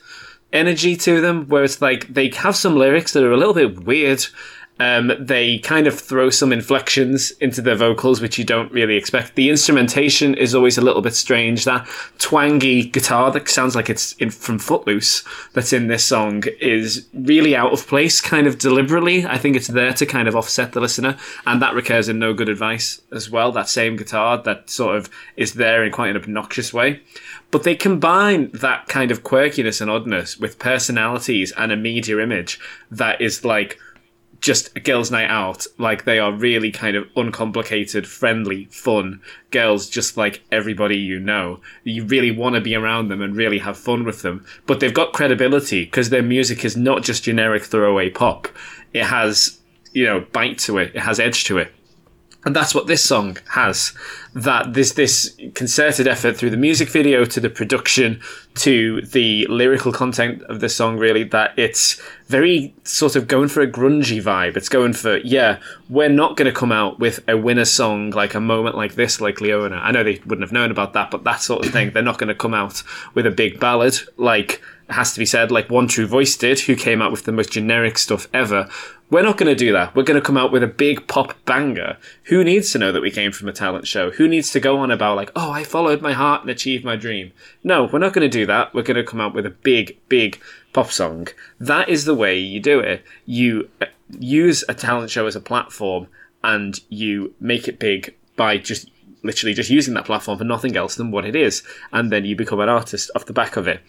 [0.51, 3.83] energy to them, where it's like they have some lyrics that are a little bit
[3.83, 4.25] weird.
[4.79, 9.35] Um, they kind of throw some inflections into their vocals, which you don't really expect.
[9.35, 11.65] The instrumentation is always a little bit strange.
[11.65, 15.23] That twangy guitar that sounds like it's in, from Footloose
[15.53, 19.25] that's in this song is really out of place, kind of deliberately.
[19.25, 22.33] I think it's there to kind of offset the listener, and that recurs in No
[22.33, 23.51] Good Advice as well.
[23.51, 27.01] That same guitar that sort of is there in quite an obnoxious way.
[27.51, 32.59] But they combine that kind of quirkiness and oddness with personalities and a media image
[32.91, 33.79] that is like
[34.41, 35.65] just a girls' night out.
[35.77, 39.21] Like they are really kind of uncomplicated, friendly, fun
[39.51, 41.59] girls, just like everybody you know.
[41.83, 44.45] You really want to be around them and really have fun with them.
[44.65, 48.47] But they've got credibility because their music is not just generic throwaway pop.
[48.93, 49.59] It has,
[49.93, 50.95] you know, bite to it.
[50.95, 51.73] It has edge to it.
[52.45, 53.93] And that's what this song has.
[54.33, 58.21] That there's this concerted effort through the music video to the production
[58.55, 63.61] to the lyrical content of the song, really, that it's very sort of going for
[63.61, 64.55] a grungy vibe.
[64.55, 65.59] It's going for, yeah,
[65.89, 69.19] we're not going to come out with a winner song like a moment like this,
[69.19, 69.75] like Leona.
[69.75, 71.91] I know they wouldn't have known about that, but that sort of thing.
[71.91, 72.83] They're not going to come out
[73.13, 76.75] with a big ballad like has to be said, like One True Voice did, who
[76.75, 78.69] came out with the most generic stuff ever.
[79.09, 79.95] We're not going to do that.
[79.95, 81.97] We're going to come out with a big pop banger.
[82.25, 84.11] Who needs to know that we came from a talent show?
[84.11, 86.95] Who needs to go on about, like, oh, I followed my heart and achieved my
[86.95, 87.31] dream?
[87.63, 88.73] No, we're not going to do that.
[88.73, 90.39] We're going to come out with a big, big
[90.73, 91.27] pop song.
[91.59, 93.03] That is the way you do it.
[93.25, 93.87] You uh,
[94.17, 96.07] use a talent show as a platform
[96.43, 98.89] and you make it big by just
[99.23, 101.63] literally just using that platform for nothing else than what it is.
[101.91, 103.81] And then you become an artist off the back of it.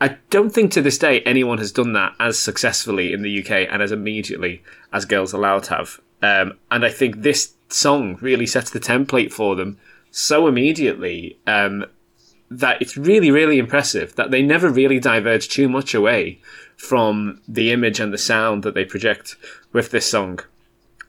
[0.00, 3.68] I don't think to this day anyone has done that as successfully in the UK
[3.70, 6.00] and as immediately as Girls Aloud have.
[6.22, 9.78] Um, and I think this song really sets the template for them
[10.10, 11.84] so immediately um,
[12.50, 16.40] that it's really, really impressive that they never really diverge too much away
[16.76, 19.36] from the image and the sound that they project
[19.72, 20.40] with this song.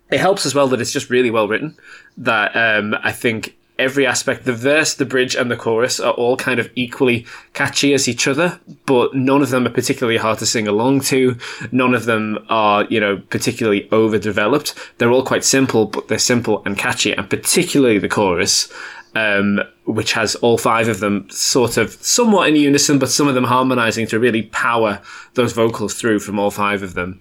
[0.09, 1.77] It helps as well that it's just really well written.
[2.15, 4.45] That um, I think every aspect.
[4.45, 8.27] The verse, the bridge, and the chorus are all kind of equally catchy as each
[8.27, 11.37] other, but none of them are particularly hard to sing along to.
[11.71, 14.73] None of them are, you know, particularly overdeveloped.
[14.97, 18.71] They're all quite simple, but they're simple and catchy, and particularly the chorus.
[19.15, 23.33] Um, which has all five of them sort of somewhat in unison, but some of
[23.33, 25.01] them harmonizing to really power
[25.33, 27.19] those vocals through from all five of them.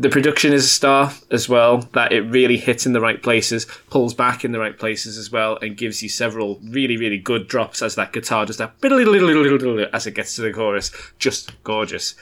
[0.00, 3.66] The production is a star as well, that it really hits in the right places,
[3.90, 7.48] pulls back in the right places as well, and gives you several really, really good
[7.48, 8.80] drops as that guitar just that
[9.92, 10.90] as it gets to the chorus.
[11.18, 12.14] Just gorgeous.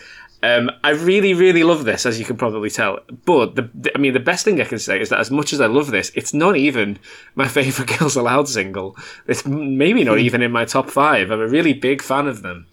[0.42, 2.98] Um, I really, really love this, as you can probably tell.
[3.24, 5.52] But the, the, I mean, the best thing I can say is that as much
[5.52, 6.98] as I love this, it's not even
[7.36, 8.96] my favorite Girls Aloud single.
[9.28, 11.30] It's maybe not even in my top five.
[11.30, 12.66] I'm a really big fan of them.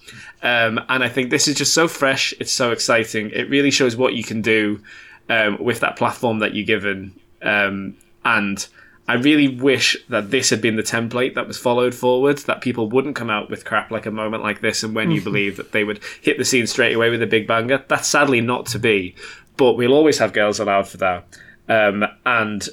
[0.46, 2.32] Um, and I think this is just so fresh.
[2.40, 3.32] It's so exciting.
[3.32, 4.80] It really shows what you can do
[5.28, 7.20] um, with that platform that you're given.
[7.42, 8.66] Um, and
[9.08, 12.88] I really wish that this had been the template that was followed forward, that people
[12.92, 15.72] wouldn't come out with crap like a moment like this and when you believe that
[15.72, 17.84] they would hit the scene straight away with a big banger.
[17.88, 19.16] That's sadly not to be,
[19.58, 21.26] but we'll always have Girls Aloud for that.
[21.68, 22.70] Um, and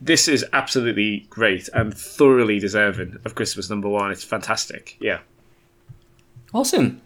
[0.00, 4.10] this is absolutely great and thoroughly deserving of Christmas number one.
[4.12, 4.96] It's fantastic.
[4.98, 5.18] Yeah.
[6.56, 7.02] Awesome.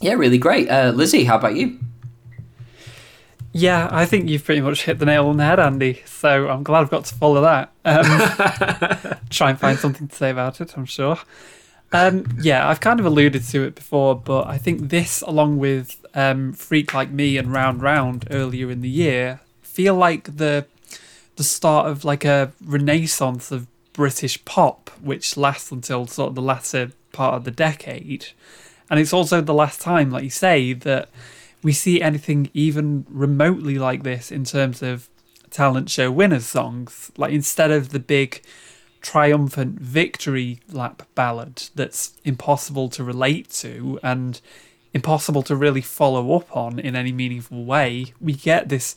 [0.00, 0.68] Yeah, really great.
[0.68, 1.78] Uh, Lizzie, how about you?
[3.52, 6.02] Yeah, I think you've pretty much hit the nail on the head, Andy.
[6.04, 7.70] So I'm glad I've got to follow that.
[7.84, 11.16] Um, try and find something to say about it, I'm sure.
[11.92, 16.04] Um, yeah, I've kind of alluded to it before, but I think this, along with
[16.14, 20.66] um, Freak Like Me and Round Round earlier in the year, feel like the
[21.36, 26.42] the start of like a renaissance of British pop, which lasts until sort of the
[26.42, 28.26] latter part of the decade.
[28.90, 31.08] And it's also the last time, like you say, that
[31.62, 35.08] we see anything even remotely like this in terms of
[35.50, 37.10] talent show winners songs.
[37.16, 38.42] Like instead of the big
[39.00, 44.40] triumphant victory lap ballad that's impossible to relate to and
[44.92, 48.94] impossible to really follow up on in any meaningful way, we get this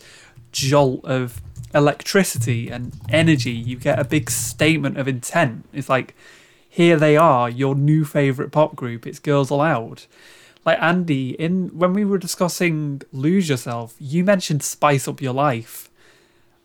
[0.51, 1.41] jolt of
[1.73, 3.51] electricity and energy.
[3.51, 5.65] You get a big statement of intent.
[5.73, 6.15] It's like
[6.73, 9.05] here they are, your new favorite pop group.
[9.05, 10.03] It's Girls Aloud.
[10.65, 15.89] Like Andy, in when we were discussing Lose Yourself, you mentioned Spice Up Your Life.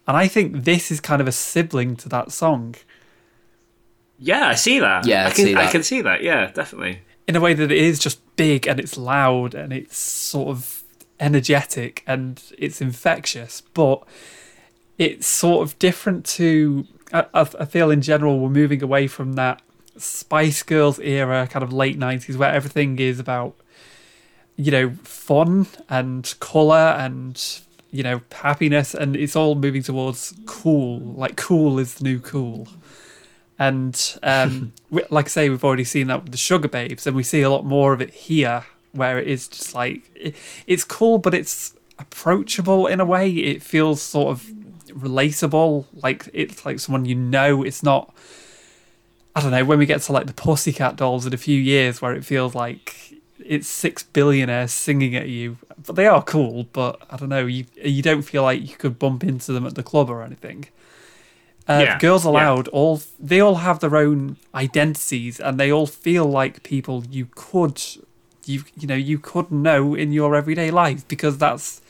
[0.07, 2.77] And I think this is kind of a sibling to that song.
[4.17, 5.09] Yeah, I see that.
[5.09, 5.67] Yeah, I, I can see that.
[5.67, 6.23] I can see that.
[6.23, 7.01] Yeah, definitely.
[7.27, 10.85] In a way that it is just big and it's loud and it's sort of
[11.19, 14.05] energetic and it's infectious, but
[14.99, 16.87] it's sort of different to.
[17.13, 19.63] I, I feel in general we're moving away from that
[19.99, 23.55] Spice Girls era, kind of late 90s, where everything is about,
[24.57, 28.95] you know, fun and colour and, you know, happiness.
[28.95, 31.01] And it's all moving towards cool.
[31.01, 32.69] Like, cool is the new cool.
[33.59, 34.73] And, um,
[35.11, 37.65] like I say, we've already seen that with the Sugababes, and we see a lot
[37.65, 40.35] more of it here, where it is just like, it,
[40.67, 43.31] it's cool, but it's approachable in a way.
[43.31, 44.47] It feels sort of
[44.89, 45.87] relatable.
[46.03, 47.63] Like, it's like someone you know.
[47.63, 48.15] It's not
[49.37, 52.01] I don't know, when we get to like the Pussycat Dolls in a few years
[52.03, 57.01] where it feels like it's six billionaires singing at you but they are cool, but
[57.11, 57.47] I don't know.
[57.47, 60.67] You you don't feel like you could bump into them at the club or anything.
[61.69, 62.31] Uh, Yeah, Girls yeah.
[62.31, 67.29] Aloud, all they all have their own identities, and they all feel like people you
[67.35, 67.81] could,
[68.45, 71.81] you you know, you could know in your everyday life because that's,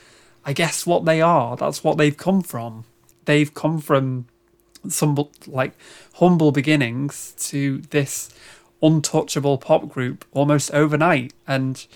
[0.44, 1.56] I guess, what they are.
[1.56, 2.84] That's what they've come from.
[3.24, 4.26] They've come from
[4.90, 5.16] some
[5.46, 5.72] like
[6.14, 8.30] humble beginnings to this
[8.82, 11.86] untouchable pop group almost overnight and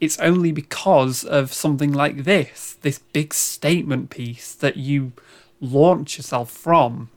[0.00, 5.12] it's only because of something like this this big statement piece that you
[5.60, 7.08] launch yourself from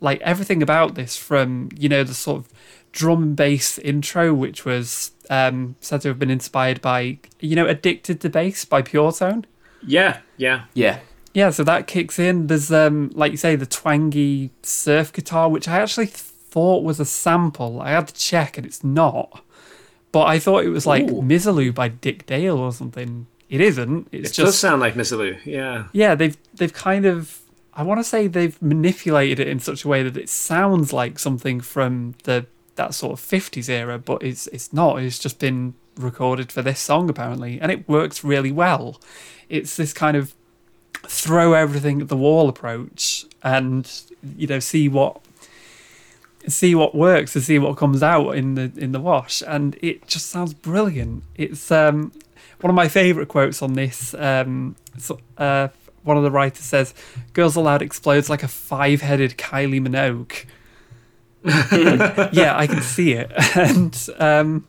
[0.00, 2.52] like everything about this from you know the sort of
[2.92, 7.66] drum and bass intro which was um said to have been inspired by you know
[7.66, 9.44] addicted to bass by Puretone
[9.82, 10.64] Yeah, yeah.
[10.74, 11.00] Yeah.
[11.32, 12.48] Yeah, so that kicks in.
[12.48, 17.04] There's um, like you say, the twangy surf guitar, which I actually thought was a
[17.04, 17.80] sample.
[17.80, 19.44] I had to check, and it's not.
[20.12, 21.22] But I thought it was like Ooh.
[21.22, 23.26] Misirlou by Dick Dale or something.
[23.48, 24.08] It isn't.
[24.12, 25.12] It's It just does sound like Miss
[25.44, 25.86] Yeah.
[25.92, 26.14] yeah.
[26.14, 27.40] They've they've kind of
[27.74, 31.18] I want to say they've manipulated it in such a way that it sounds like
[31.18, 35.00] something from the that sort of 50s era, but it's it's not.
[35.02, 39.00] It's just been recorded for this song apparently, and it works really well.
[39.48, 40.34] It's this kind of
[41.06, 43.90] throw everything at the wall approach and
[44.36, 45.20] you know see what
[46.48, 49.42] see what works and see what comes out in the in the wash.
[49.46, 51.22] And it just sounds brilliant.
[51.34, 52.12] It's um
[52.60, 55.68] one of my favorite quotes on this um so, uh
[56.02, 56.94] one of the writers says
[57.34, 60.44] girls aloud explodes like a five-headed kylie minogue.
[62.32, 63.30] Yeah i can see it.
[63.56, 64.66] And um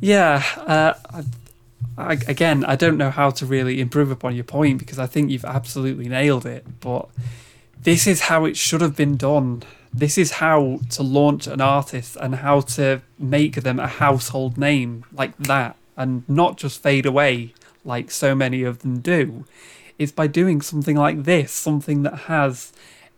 [0.00, 1.22] yeah uh
[2.00, 5.30] I, again, I don't know how to really improve upon your point because I think
[5.30, 6.64] you've absolutely nailed it.
[6.80, 7.08] But
[7.82, 9.62] this is how it should have been done.
[9.92, 15.04] This is how to launch an artist and how to make them a household name
[15.12, 19.44] like that and not just fade away like so many of them do.
[19.98, 22.72] Is by doing something like this, something that has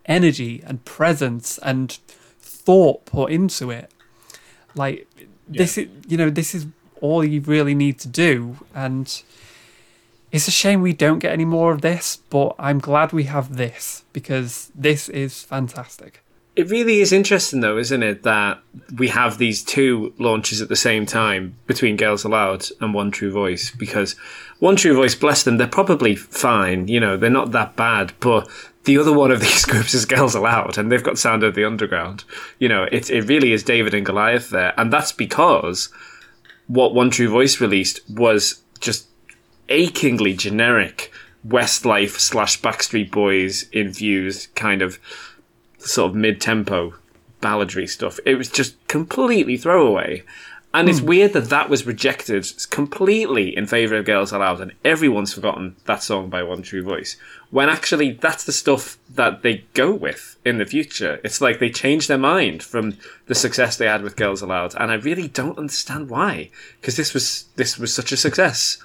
[0.05, 1.91] energy and presence and
[2.39, 3.89] thought put into it.
[4.75, 5.07] Like
[5.47, 6.65] this is, you know, this is
[7.03, 8.57] all you really need to do.
[8.73, 9.21] And
[10.31, 13.57] it's a shame we don't get any more of this, but I'm glad we have
[13.57, 16.23] this because this is fantastic.
[16.55, 18.61] It really is interesting, though, isn't it, that
[18.95, 23.31] we have these two launches at the same time between Girls Aloud and One True
[23.31, 23.71] Voice?
[23.71, 24.13] Because
[24.59, 26.87] One True Voice, bless them, they're probably fine.
[26.87, 28.13] You know, they're not that bad.
[28.19, 28.47] But
[28.85, 31.65] the other one of these groups is Girls Aloud, and they've got Sound of the
[31.65, 32.23] Underground.
[32.59, 34.73] You know, it, it really is David and Goliath there.
[34.77, 35.89] And that's because
[36.67, 39.07] what One True Voice released was just
[39.69, 41.11] achingly generic
[41.47, 44.99] Westlife slash Backstreet Boys infused kind of
[45.77, 46.93] sort of mid tempo
[47.41, 48.19] balladry stuff.
[48.25, 50.23] It was just completely throwaway.
[50.75, 55.31] And it's weird that that was rejected completely in favour of Girls Aloud, and everyone's
[55.31, 57.15] forgotten that song by One True Voice.
[57.51, 61.21] When actually, that's the stuff that they go with in the future.
[61.23, 62.97] It's like they changed their mind from
[63.27, 66.49] the success they had with Girls Aloud, and I really don't understand why,
[66.81, 68.79] because this was this was such a success.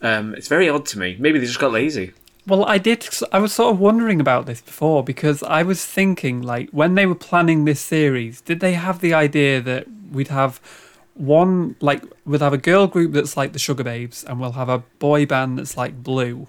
[0.00, 1.16] Um, it's very odd to me.
[1.20, 2.14] Maybe they just got lazy.
[2.46, 3.06] Well, I did.
[3.32, 7.04] I was sort of wondering about this before because I was thinking, like, when they
[7.04, 10.58] were planning this series, did they have the idea that we'd have
[11.18, 14.78] one, like, we'd have a girl group that's like the Sugababes, and we'll have a
[14.98, 16.48] boy band that's like Blue.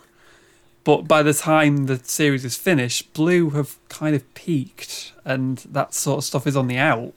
[0.84, 5.94] But by the time the series is finished, Blue have kind of peaked, and that
[5.94, 7.14] sort of stuff is on the out.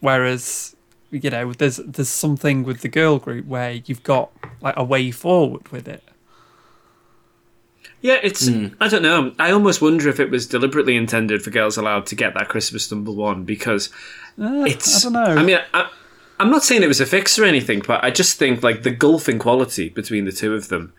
[0.00, 0.74] Whereas,
[1.10, 4.30] you know, there's there's something with the girl group where you've got
[4.60, 6.02] like a way forward with it.
[8.00, 8.48] Yeah, it's.
[8.48, 9.34] I don't know.
[9.38, 12.90] I almost wonder if it was deliberately intended for Girls Aloud to get that Christmas
[12.90, 13.88] number one because
[14.40, 15.04] Uh, it's.
[15.04, 15.40] I don't know.
[15.40, 15.90] I mean, I,
[16.38, 18.90] I'm not saying it was a fix or anything, but I just think like the
[18.90, 20.92] gulf in quality between the two of them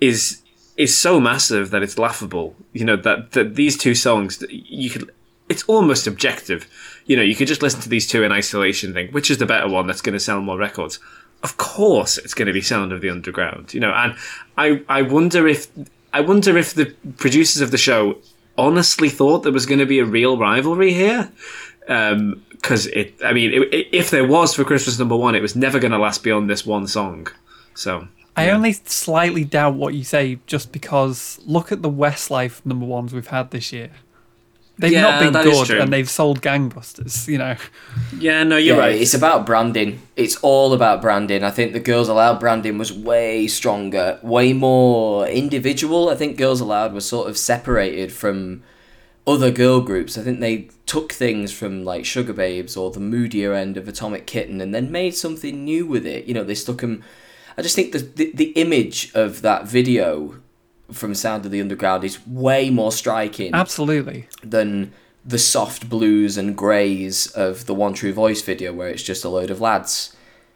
[0.00, 0.42] is
[0.76, 2.56] is so massive that it's laughable.
[2.72, 5.10] You know that that these two songs you could.
[5.48, 6.66] It's almost objective.
[7.04, 9.38] You know, you could just listen to these two in isolation, and think which is
[9.38, 10.98] the better one that's going to sell more records.
[11.42, 13.74] Of course, it's going to be Sound of the Underground.
[13.74, 14.16] You know, and
[14.56, 15.68] I I wonder if
[16.12, 18.18] I wonder if the producers of the show
[18.56, 21.30] honestly thought there was going to be a real rivalry here.
[21.88, 25.42] Um, Because it, I mean, it, it- if there was for Christmas number one, it
[25.42, 27.26] was never going to last beyond this one song.
[27.74, 32.86] So I only slightly doubt what you say just because look at the Westlife number
[32.86, 33.90] ones we've had this year.
[34.78, 37.56] They've Yeah, not been that is good and they've sold gangbusters, you know.
[38.18, 38.94] yeah, no, you're yeah, right.
[39.00, 40.00] it's about branding.
[40.16, 41.44] It's all about branding.
[41.44, 46.08] I think the Girls Aloud branding was way stronger, way more individual.
[46.08, 48.62] I think Girls Aloud was sort of separated from
[49.26, 50.18] other girl groups.
[50.18, 54.60] I think they took things from like Sugababes or the moodier end of Atomic Kitten
[54.60, 56.24] and then made something new with it.
[56.26, 57.02] You know, they stuck them.
[57.56, 60.36] I just think the, the the image of that video
[60.90, 64.28] from Sound of the Underground is way more striking Absolutely.
[64.42, 64.92] than
[65.24, 69.28] the soft blues and greys of the One True Voice video, where it's just a
[69.28, 70.14] load of lads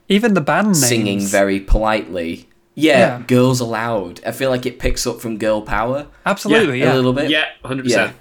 [0.08, 0.86] Even the band names.
[0.86, 2.48] singing very politely.
[2.74, 3.22] Yeah, Yeah.
[3.26, 4.20] girls aloud.
[4.26, 6.92] I feel like it picks up from girl power Absolutely, yeah.
[6.92, 7.30] a little bit.
[7.30, 8.12] Yeah, hundred Yeah.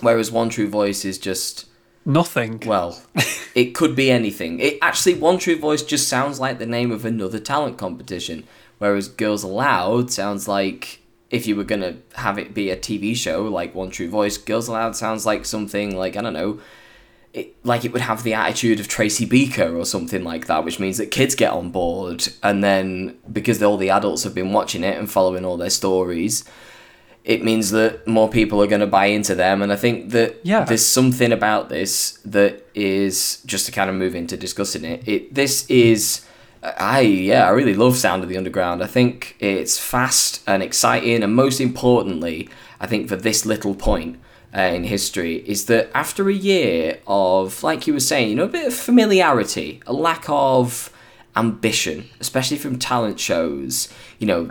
[0.00, 1.66] Whereas One True Voice is just
[2.04, 2.62] Nothing.
[2.64, 3.02] well,
[3.54, 4.60] it could be anything.
[4.60, 8.44] It actually One True Voice just sounds like the name of another talent competition,
[8.78, 13.42] whereas Girls Aloud sounds like if you were gonna have it be a TV show
[13.44, 16.60] like One True Voice, Girls Aloud sounds like something like I don't know,
[17.32, 20.80] it, like it would have the attitude of Tracy Beaker or something like that, which
[20.80, 24.82] means that kids get on board, and then because all the adults have been watching
[24.82, 26.44] it and following all their stories,
[27.24, 29.62] it means that more people are going to buy into them.
[29.62, 30.64] And I think that Yeah.
[30.64, 35.02] there's something about this that is just to kind of move into discussing it.
[35.06, 36.22] It this is.
[36.62, 38.82] I yeah, I really love Sound of the Underground.
[38.82, 42.48] I think it's fast and exciting, and most importantly,
[42.80, 44.18] I think for this little point
[44.54, 48.44] uh, in history is that after a year of, like you were saying, you know,
[48.44, 50.90] a bit of familiarity, a lack of
[51.34, 54.50] ambition, especially from talent shows, you know,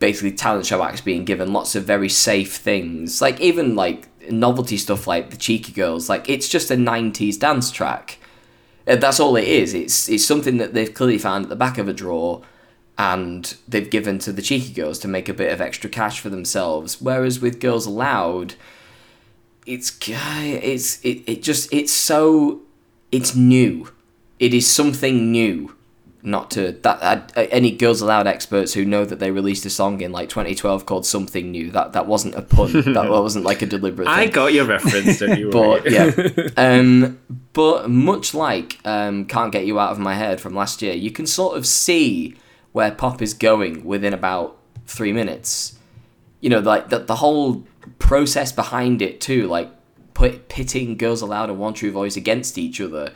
[0.00, 4.76] basically talent show acts being given lots of very safe things, like even like novelty
[4.76, 8.18] stuff like the Cheeky Girls, like it's just a '90s dance track.
[8.88, 9.74] Uh, That's all it is.
[9.74, 12.42] It's it's something that they've clearly found at the back of a drawer,
[12.98, 16.30] and they've given to the Cheeky Girls to make a bit of extra cash for
[16.30, 17.00] themselves.
[17.00, 18.54] Whereas with Girls Aloud,
[19.66, 22.62] it's it's it, it just it's so
[23.12, 23.90] it's new.
[24.38, 25.76] It is something new.
[26.22, 30.02] Not to that uh, any Girls Aloud experts who know that they released a song
[30.02, 31.70] in like 2012 called Something New.
[31.70, 32.72] That that wasn't a pun.
[32.92, 34.04] that wasn't like a deliberate.
[34.04, 34.14] thing.
[34.14, 35.50] I got your reference, you.
[35.50, 36.10] But yeah,
[36.58, 37.18] um,
[37.54, 41.10] but much like um, "Can't Get You Out of My Head" from last year, you
[41.10, 42.36] can sort of see
[42.72, 45.78] where pop is going within about three minutes.
[46.40, 47.66] You know, like the the whole
[47.98, 49.70] process behind it too, like
[50.12, 53.14] put pitting Girls Aloud and One True Voice against each other.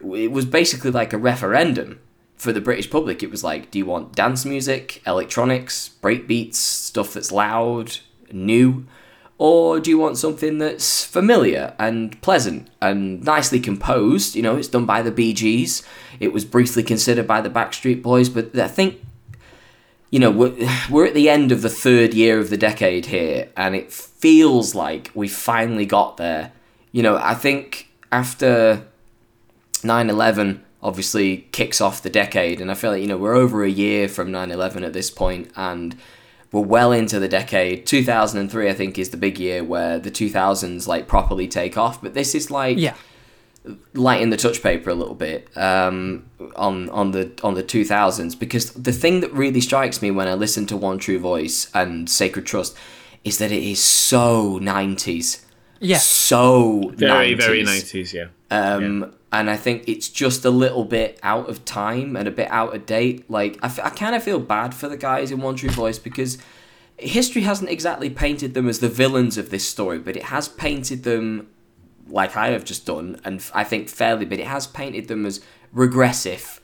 [0.00, 2.00] It was basically like a referendum
[2.42, 3.22] for the British public.
[3.22, 7.98] It was like, do you want dance music, electronics, breakbeats, stuff that's loud,
[8.32, 8.84] new?
[9.38, 14.34] Or do you want something that's familiar and pleasant and nicely composed?
[14.34, 15.84] You know, it's done by the Bee Gees.
[16.18, 19.00] It was briefly considered by the Backstreet Boys, but I think,
[20.10, 23.50] you know, we're, we're at the end of the third year of the decade here,
[23.56, 26.50] and it feels like we finally got there.
[26.90, 28.84] You know, I think after
[29.84, 33.62] 9 11 obviously kicks off the decade, and I feel like, you know, we're over
[33.64, 35.96] a year from 9 11 at this point, and
[36.50, 37.86] we're well into the decade.
[37.86, 42.14] 2003, I think, is the big year where the 2000s like properly take off, but
[42.14, 42.94] this is like Yeah.
[43.94, 46.24] lighting the touch paper a little bit um,
[46.56, 50.34] on on the on the 2000s because the thing that really strikes me when I
[50.34, 52.76] listen to One True Voice and Sacred Trust
[53.24, 55.44] is that it is so 90s.
[55.78, 55.98] Yeah.
[55.98, 57.38] So Very, 90s.
[57.38, 58.26] very nineties, yeah.
[58.50, 62.50] Um, And I think it's just a little bit out of time and a bit
[62.50, 63.30] out of date.
[63.30, 65.98] Like, I, f- I kind of feel bad for the guys in One True Voice
[65.98, 66.36] because
[66.98, 71.04] history hasn't exactly painted them as the villains of this story, but it has painted
[71.04, 71.48] them
[72.08, 75.40] like I have just done, and I think fairly, but it has painted them as
[75.72, 76.60] regressive.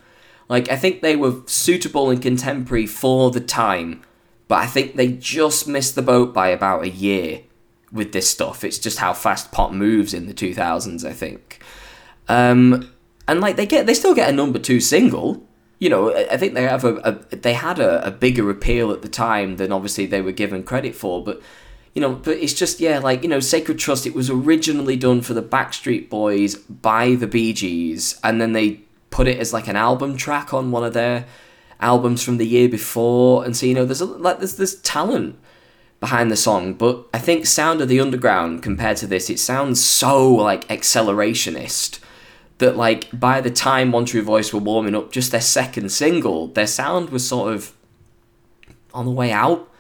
[0.49, 4.03] Like, I think they were suitable and contemporary for the time,
[4.47, 7.43] but I think they just missed the boat by about a year
[7.93, 8.65] with this stuff.
[8.65, 11.63] It's just how fast pop moves in the 2000s, I think.
[12.29, 12.91] Um,
[13.27, 15.47] and like they get, they still get a number two single.
[15.79, 19.03] You know, I think they have a, a they had a, a bigger appeal at
[19.03, 21.23] the time than obviously they were given credit for.
[21.23, 21.41] But
[21.95, 24.07] you know, but it's just yeah, like you know, Sacred Trust.
[24.07, 28.81] It was originally done for the Backstreet Boys by the Bee Gees, and then they
[29.11, 31.27] put it as like an album track on one of their
[31.81, 33.45] albums from the year before.
[33.45, 35.39] And so you know, there's a, like there's this talent
[36.01, 39.83] behind the song, but I think Sound of the Underground compared to this, it sounds
[39.83, 41.99] so like accelerationist
[42.59, 46.49] that like by the time One True Voice were warming up just their second single,
[46.49, 47.73] their sound was sort of
[48.93, 49.71] on the way out.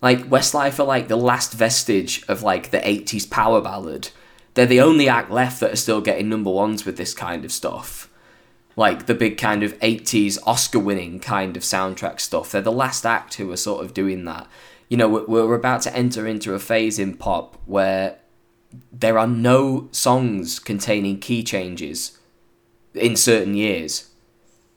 [0.00, 4.10] Like Westlife are like the last vestige of like the 80s power ballad.
[4.54, 7.52] They're the only act left that are still getting number ones with this kind of
[7.52, 8.08] stuff.
[8.76, 12.52] Like the big kind of 80s Oscar winning kind of soundtrack stuff.
[12.52, 14.46] They're the last act who are sort of doing that.
[14.88, 18.18] You know, we're about to enter into a phase in pop where
[18.92, 22.17] there are no songs containing key changes
[22.98, 24.08] in certain years.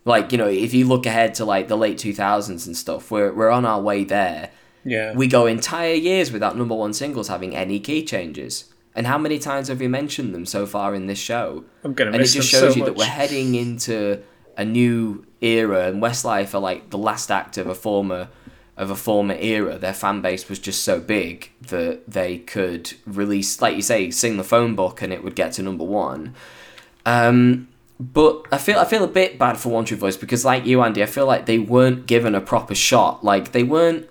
[0.04, 3.32] Like, you know, if you look ahead to like the late 2000s and stuff, we're,
[3.32, 4.50] we're on our way there.
[4.84, 5.14] Yeah.
[5.14, 8.66] We go entire years without number one singles having any key changes.
[8.96, 11.64] And how many times have we mentioned them so far in this show?
[11.84, 14.22] I'm gonna and it just shows so you that we're heading into
[14.58, 18.28] a new era, and Westlife are like the last act of a former
[18.76, 19.78] of a former era.
[19.78, 24.38] Their fan base was just so big that they could release, like you say, sing
[24.38, 26.36] the phone book, and it would get to number one.
[27.06, 27.70] Um,
[28.02, 30.82] but I feel I feel a bit bad for One True Voice because, like you,
[30.82, 33.24] Andy, I feel like they weren't given a proper shot.
[33.24, 34.10] Like they weren't.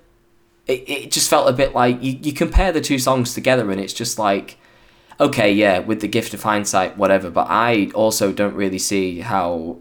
[0.68, 3.80] It, it just felt a bit like you, you compare the two songs together, and
[3.80, 4.58] it's just like,
[5.18, 7.30] okay, yeah, with the gift of hindsight, whatever.
[7.30, 9.78] But I also don't really see how.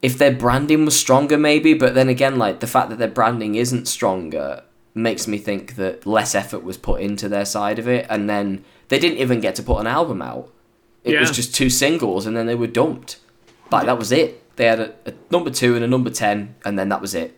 [0.00, 3.56] If their branding was stronger, maybe, but then again, like the fact that their branding
[3.56, 4.62] isn't stronger
[4.94, 8.64] makes me think that less effort was put into their side of it, and then
[8.88, 10.50] they didn't even get to put an album out
[11.04, 11.20] it Yeah.
[11.20, 13.16] was just two singles, and then they were dumped.
[13.70, 14.36] Like that was it.
[14.56, 17.36] They had a, a number two and a number ten, and then that was it.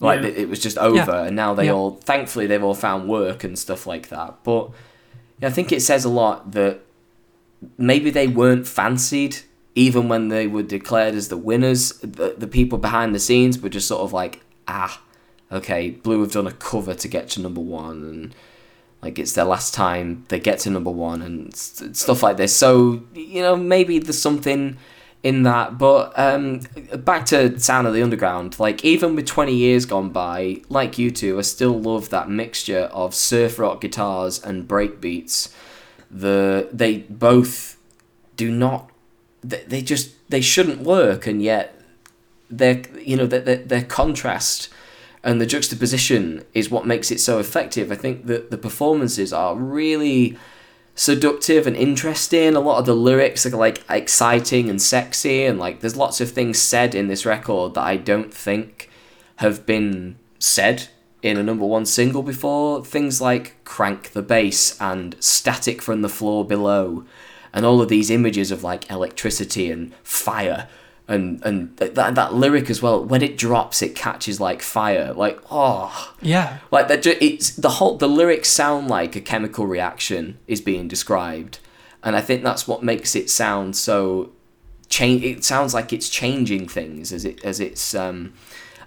[0.00, 0.28] Like Yeah.
[0.28, 1.22] it, it was just over, Yeah.
[1.24, 1.72] and now they Yeah.
[1.72, 4.38] all, thankfully, they've all found work and stuff like that.
[4.44, 4.70] But
[5.40, 6.80] yeah, I think it says a lot that
[7.78, 9.38] maybe they weren't fancied
[9.74, 11.92] even when they were declared as the winners.
[12.00, 15.00] The, the people behind the scenes were just sort of like, ah,
[15.50, 18.34] okay, Blue have done a cover to get to number one, and
[19.04, 22.56] like it's their last time they get to number one and s- stuff like this.
[22.56, 24.78] So you know maybe there's something
[25.22, 25.76] in that.
[25.78, 26.60] But um,
[26.98, 31.10] back to Sound of the Underground, like even with 20 years gone by, like you
[31.10, 35.54] two, I still love that mixture of surf rock guitars and break beats.
[36.10, 37.76] The they both
[38.36, 38.90] do not.
[39.42, 41.78] They, they just they shouldn't work, and yet
[42.50, 44.68] their you know their, their, their contrast
[45.24, 47.90] and the juxtaposition is what makes it so effective.
[47.90, 50.36] I think that the performances are really
[50.94, 52.54] seductive and interesting.
[52.54, 56.30] A lot of the lyrics are like exciting and sexy, and like there's lots of
[56.30, 58.90] things said in this record that I don't think
[59.36, 60.88] have been said
[61.22, 62.84] in a number one single before.
[62.84, 67.06] Things like crank the bass and static from the floor below,
[67.52, 70.68] and all of these images of like electricity and fire.
[71.06, 73.04] And and that that lyric as well.
[73.04, 75.12] When it drops, it catches like fire.
[75.12, 76.58] Like oh, Yeah.
[76.70, 77.04] like that.
[77.06, 77.98] It's the whole.
[77.98, 81.58] The lyrics sound like a chemical reaction is being described,
[82.02, 84.30] and I think that's what makes it sound so.
[84.88, 85.24] Change.
[85.24, 88.32] It sounds like it's changing things as it as it's um,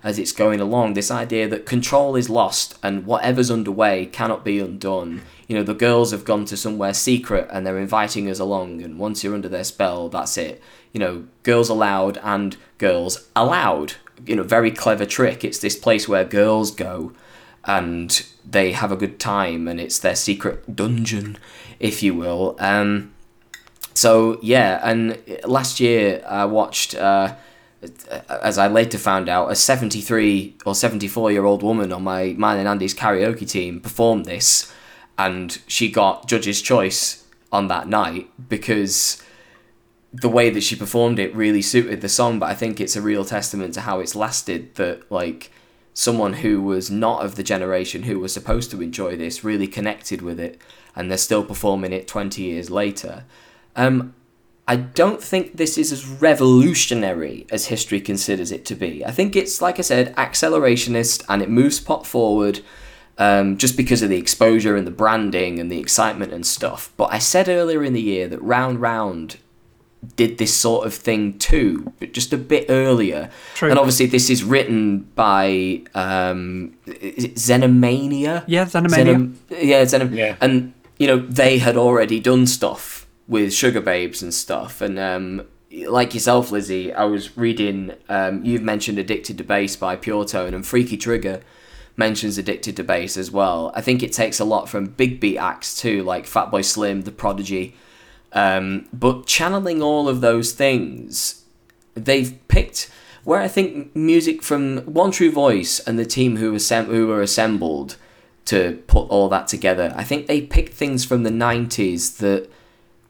[0.04, 0.94] as it's going along.
[0.94, 5.22] This idea that control is lost and whatever's underway cannot be undone.
[5.48, 8.98] You know, the girls have gone to somewhere secret and they're inviting us along, and
[8.98, 10.62] once you're under their spell, that's it.
[10.94, 13.94] You know, girls allowed and girls allowed.
[14.26, 15.44] You know, very clever trick.
[15.44, 17.14] It's this place where girls go
[17.66, 21.38] and they have a good time, and it's their secret dungeon,
[21.80, 22.56] if you will.
[22.60, 23.14] Um,
[23.94, 27.36] so yeah, and last year I watched, uh,
[28.30, 32.60] as I later found out, a seventy-three or seventy-four year old woman on my mine
[32.60, 34.72] and Andy's karaoke team performed this,
[35.18, 39.22] and she got judge's choice on that night because
[40.22, 42.40] the way that she performed it really suited the song.
[42.40, 44.76] But I think it's a real testament to how it's lasted.
[44.76, 45.52] That like
[45.94, 50.22] someone who was not of the generation who was supposed to enjoy this really connected
[50.22, 50.60] with it,
[50.96, 53.26] and they're still performing it twenty years later.
[53.76, 54.14] Um,
[54.70, 59.06] I don't think this is as revolutionary as history considers it to be.
[59.06, 62.60] I think it's, like I said, accelerationist and it moves pop forward
[63.18, 66.92] um, just because of the exposure and the branding and the excitement and stuff.
[66.98, 69.38] But I said earlier in the year that Round Round
[70.16, 73.30] did this sort of thing too, but just a bit earlier.
[73.56, 73.70] True.
[73.70, 78.44] And obviously, this is written by um, is it Xenomania?
[78.48, 79.16] Yeah, Xenomania.
[79.16, 80.36] Xenom- yeah, Xenom- Yeah.
[80.42, 85.46] And you know they had already done stuff with Sugababes and stuff, and um,
[85.88, 87.94] like yourself, Lizzie, I was reading.
[88.10, 91.42] Um, you've mentioned "Addicted to Bass" by Puretone, and Freaky Trigger
[91.98, 93.72] mentions "Addicted to Bass" as well.
[93.76, 97.12] I think it takes a lot from big beat acts too, like Fatboy Slim, The
[97.12, 97.76] Prodigy.
[98.34, 101.46] Um, but channeling all of those things,
[101.96, 102.92] they've picked
[103.24, 107.22] where I think music from One True Voice and the team who assemb- who were
[107.22, 107.98] assembled
[108.46, 109.94] to put all that together.
[109.98, 112.50] I think they picked things from the '90s that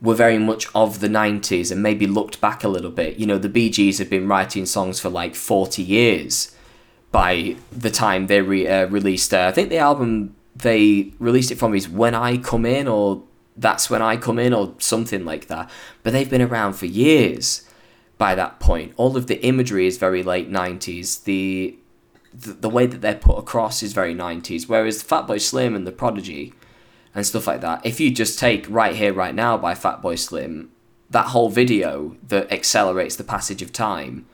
[0.01, 3.17] were very much of the 90s and maybe looked back a little bit.
[3.17, 6.55] You know, the Bee Gees have been writing songs for like 40 years
[7.11, 9.33] by the time they re- uh, released.
[9.33, 13.23] Uh, I think the album they released it from is When I Come In or
[13.57, 15.69] That's When I Come In or something like that.
[16.03, 17.67] But they've been around for years
[18.17, 18.93] by that point.
[18.97, 21.23] All of the imagery is very late 90s.
[21.23, 21.77] The
[22.33, 24.69] the, the way that they're put across is very 90s.
[24.69, 26.53] Whereas Fatboy Slim and The Prodigy
[27.15, 30.69] and stuff like that, if you just take Right Here, Right Now by Fatboy Slim,
[31.09, 34.27] that whole video that accelerates the passage of time,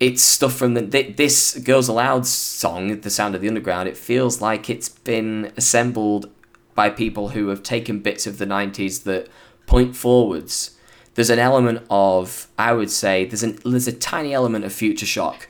[0.00, 3.88] it's stuff from the this Girls Aloud song, The Sound of the Underground.
[3.88, 6.28] It feels like it's been assembled
[6.74, 9.28] by people who have taken bits of the 90s that
[9.66, 10.76] point forwards.
[11.14, 15.06] there's an element of I would say there's an there's a tiny element of future
[15.06, 15.48] shock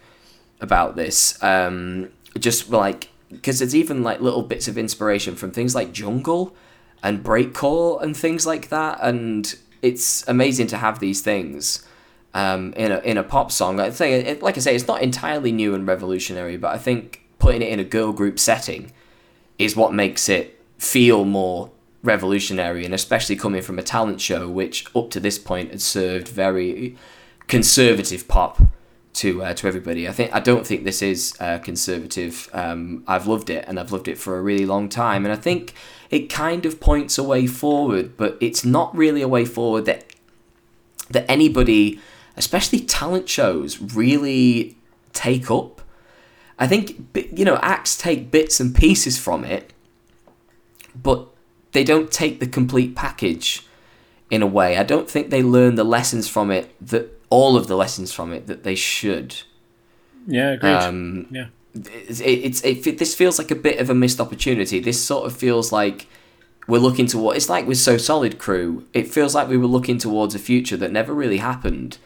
[0.61, 1.40] about this.
[1.43, 6.55] Um, just like because there's even like little bits of inspiration from things like jungle
[7.03, 11.86] and breakcore and things like that, and it's amazing to have these things
[12.35, 13.81] um, in a in a pop song.
[13.81, 17.23] I think, it, like I say, it's not entirely new and revolutionary, but I think
[17.39, 18.93] putting it in a girl group setting
[19.59, 20.52] is what makes it
[20.82, 21.70] feel more
[22.02, 26.26] revolutionary, and especially coming from a talent show, which up to this point had served
[26.28, 26.96] very
[27.46, 28.60] conservative pop
[29.12, 30.09] to uh, to everybody.
[30.09, 32.50] I think I don't think this is uh, conservative.
[32.52, 35.36] Um, I've loved it, and I've loved it for a really long time, and I
[35.36, 35.74] think
[36.10, 40.04] it kind of points a way forward, but it's not really a way forward that
[41.10, 42.00] that anybody,
[42.36, 44.76] especially talent shows, really
[45.12, 45.80] take up.
[46.59, 49.72] I think you know acts take bits and pieces from it,
[50.94, 51.28] but
[51.73, 53.66] they don't take the complete package
[54.31, 54.77] in a way.
[54.77, 58.32] I don't think they learn the lessons from it that all of the lessons from
[58.32, 59.43] it that they should.
[60.27, 60.70] Yeah, agreed.
[60.70, 61.47] Um, yeah.
[61.74, 64.81] It's, it's it, this feels like a bit of a missed opportunity.
[64.81, 66.06] This sort of feels like
[66.69, 68.86] we're looking to what It's like with So Solid Crew.
[68.93, 71.98] It feels like we were looking towards a future that never really happened,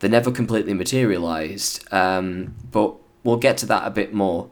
[0.00, 1.84] that never completely materialized.
[1.92, 4.50] Um, but we'll get to that a bit more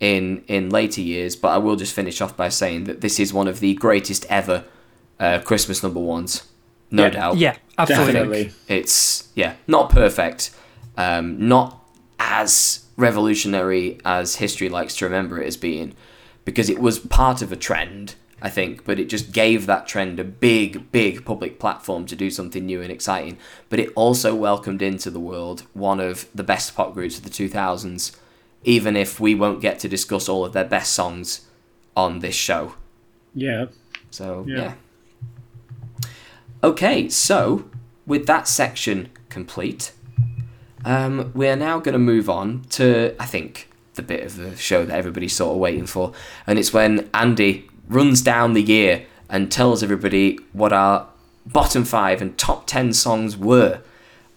[0.00, 1.36] in in later years.
[1.36, 4.26] But I will just finish off by saying that this is one of the greatest
[4.28, 4.64] ever
[5.18, 6.44] uh, Christmas number ones,
[6.90, 7.10] no Yeah.
[7.10, 7.36] doubt.
[7.36, 8.12] Yeah, absolutely.
[8.14, 8.52] Definitely.
[8.68, 10.50] It's yeah, not perfect,
[10.96, 11.76] um, not
[12.18, 15.94] as revolutionary as history likes to remember it as being,
[16.44, 20.18] because it was part of a trend, I think, but it just gave that trend
[20.20, 23.36] a big, big public platform to do something new and exciting.
[23.68, 27.30] But it also welcomed into the world one of the best pop groups of the
[27.30, 28.14] 2000s,
[28.64, 31.46] even if we won't get to discuss all of their best songs
[31.96, 32.74] on this show.
[33.34, 33.66] Yeah.
[34.10, 34.56] So Yeah.
[34.56, 34.74] yeah.
[36.62, 37.64] Okay, so
[38.06, 39.92] with that section complete,
[40.84, 44.56] um, we are now going to move on to I think the bit of the
[44.56, 46.12] show that everybody's sort of waiting for,
[46.46, 51.08] and it's when Andy runs down the year and tells everybody what our
[51.46, 53.80] bottom five and top ten songs were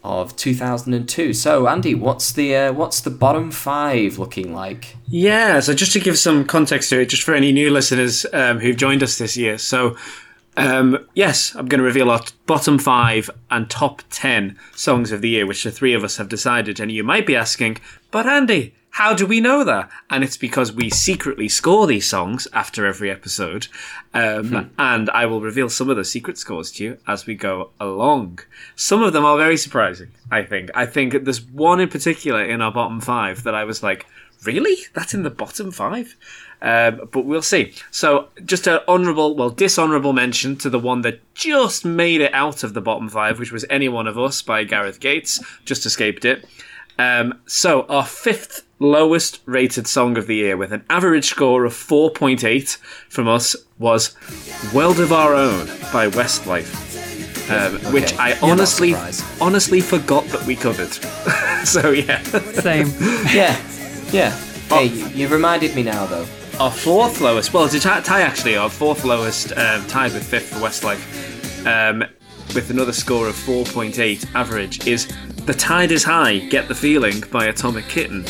[0.04, 1.34] of 2002.
[1.34, 4.98] So Andy, what's the uh, what's the bottom five looking like?
[5.08, 8.60] Yeah, so just to give some context to it, just for any new listeners um,
[8.60, 9.58] who've joined us this year.
[9.58, 9.96] So,
[10.58, 15.30] um, yes, I'm going to reveal our bottom five and top 10 songs of the
[15.30, 16.80] year, which the three of us have decided.
[16.80, 17.78] And you might be asking,
[18.12, 19.90] but Andy, how do we know that?
[20.12, 23.66] And it's because we secretly score these songs after every episode.
[24.14, 27.72] Um, And I will reveal some of the secret scores to you as we go
[27.80, 28.40] along.
[28.76, 30.70] Some of them are very surprising, I think.
[30.76, 34.06] I think there's one in particular in our bottom five that I was like,
[34.46, 34.78] really?
[34.94, 36.16] That's in the bottom five?
[36.62, 37.74] Um, but we'll see.
[37.90, 42.64] So, just an honourable, well, dishonourable mention to the one that just made it out
[42.64, 46.26] of the bottom five, which was Any One of Us by Gareth Gates, just escaped
[46.26, 46.46] it.
[47.00, 51.74] Um, so, our fifth lowest rated song of the year, with an average score of
[51.74, 52.78] 4.8
[53.10, 54.16] from us, was
[54.74, 56.92] World of Our Own by Westlife.
[57.50, 58.96] Um, Which I not honestly,
[59.42, 60.94] honestly forgot that we covered.
[61.66, 62.88] so yeah, Same.
[63.34, 63.60] Yeah,
[64.12, 64.32] yeah.
[64.70, 66.28] Hey, you, you reminded me now though.
[66.60, 68.56] Our fourth lowest, well, it's a tie, tie actually.
[68.56, 72.06] Our fourth lowest, um, tied with fifth for Westlife, um,
[72.54, 75.08] with another score of 4.8 average, is
[75.46, 78.24] "The Tide Is High." Get the feeling by Atomic Kitten,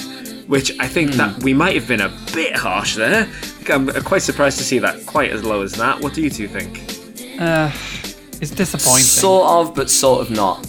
[0.48, 1.44] which I think that hmm.
[1.44, 3.28] we might have been a bit harsh there.
[3.70, 6.00] I'm uh, quite surprised to see that quite as low as that.
[6.02, 6.80] What do you two think?
[7.40, 7.72] Uh,
[8.42, 9.04] it's disappointing.
[9.04, 10.66] Sort of, but sort of not.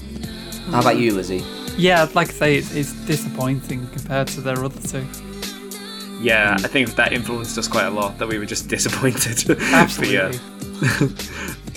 [0.70, 1.02] How about hmm.
[1.02, 1.44] you, Lizzie?
[1.76, 5.06] yeah, I'd like I say, it's, it's disappointing compared to their other two.
[6.20, 8.18] Yeah, I think that influenced us quite a lot.
[8.18, 9.44] That we were just disappointed.
[9.46, 10.14] But Absolutely.
[10.14, 11.08] yeah.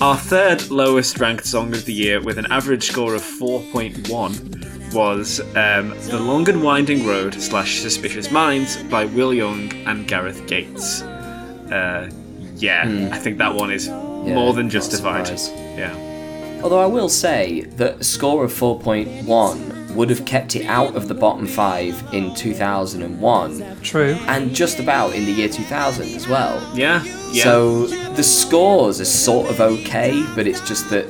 [0.00, 5.40] Our third lowest ranked song of the year, with an average score of 4.1, was
[5.56, 11.02] um, The Long and Winding Road slash Suspicious Minds by Will Young and Gareth Gates.
[11.02, 12.10] Uh,
[12.56, 15.28] yeah, I think that one is more than not a justified.
[15.76, 16.60] Yeah.
[16.62, 21.08] Although I will say that a score of 4.1 would have kept it out of
[21.08, 24.16] the bottom five in 2001 True.
[24.26, 26.60] and just about in the year 2000 as well.
[26.76, 27.02] Yeah.
[27.32, 27.44] Yeah.
[27.44, 31.08] So the scores are sort of okay, but it's just that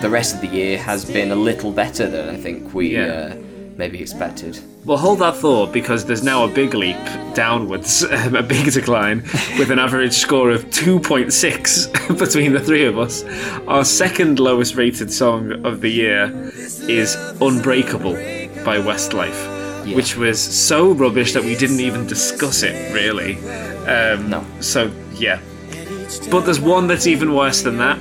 [0.00, 3.04] the rest of the year has been a little better than I think we Yeah.
[3.32, 3.36] uh,
[3.80, 4.60] maybe expected.
[4.84, 6.96] Well, hold that thought because there's now a big leap
[7.34, 9.22] downwards, um, a big decline,
[9.58, 13.24] with an average score of 2.6 between the three of us.
[13.66, 16.30] Our second lowest rated song of the year
[16.88, 18.12] is Unbreakable
[18.64, 19.96] by Westlife, Yeah.
[19.96, 23.36] which was so rubbish that we didn't even discuss it, really.
[23.88, 24.44] Um, No.
[24.60, 25.40] So, yeah.
[26.30, 27.98] But there's one that's even worse than that,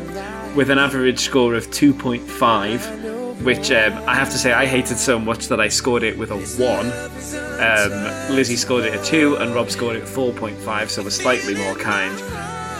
[0.56, 3.09] with an average score of 2.5,
[3.44, 6.32] which um, I have to say I hated so much that I scored it with
[6.32, 6.86] a 1.
[7.60, 11.76] Um, Lizzie scored it a 2, and Rob scored it 4.5, so we're slightly more
[11.76, 12.18] kind.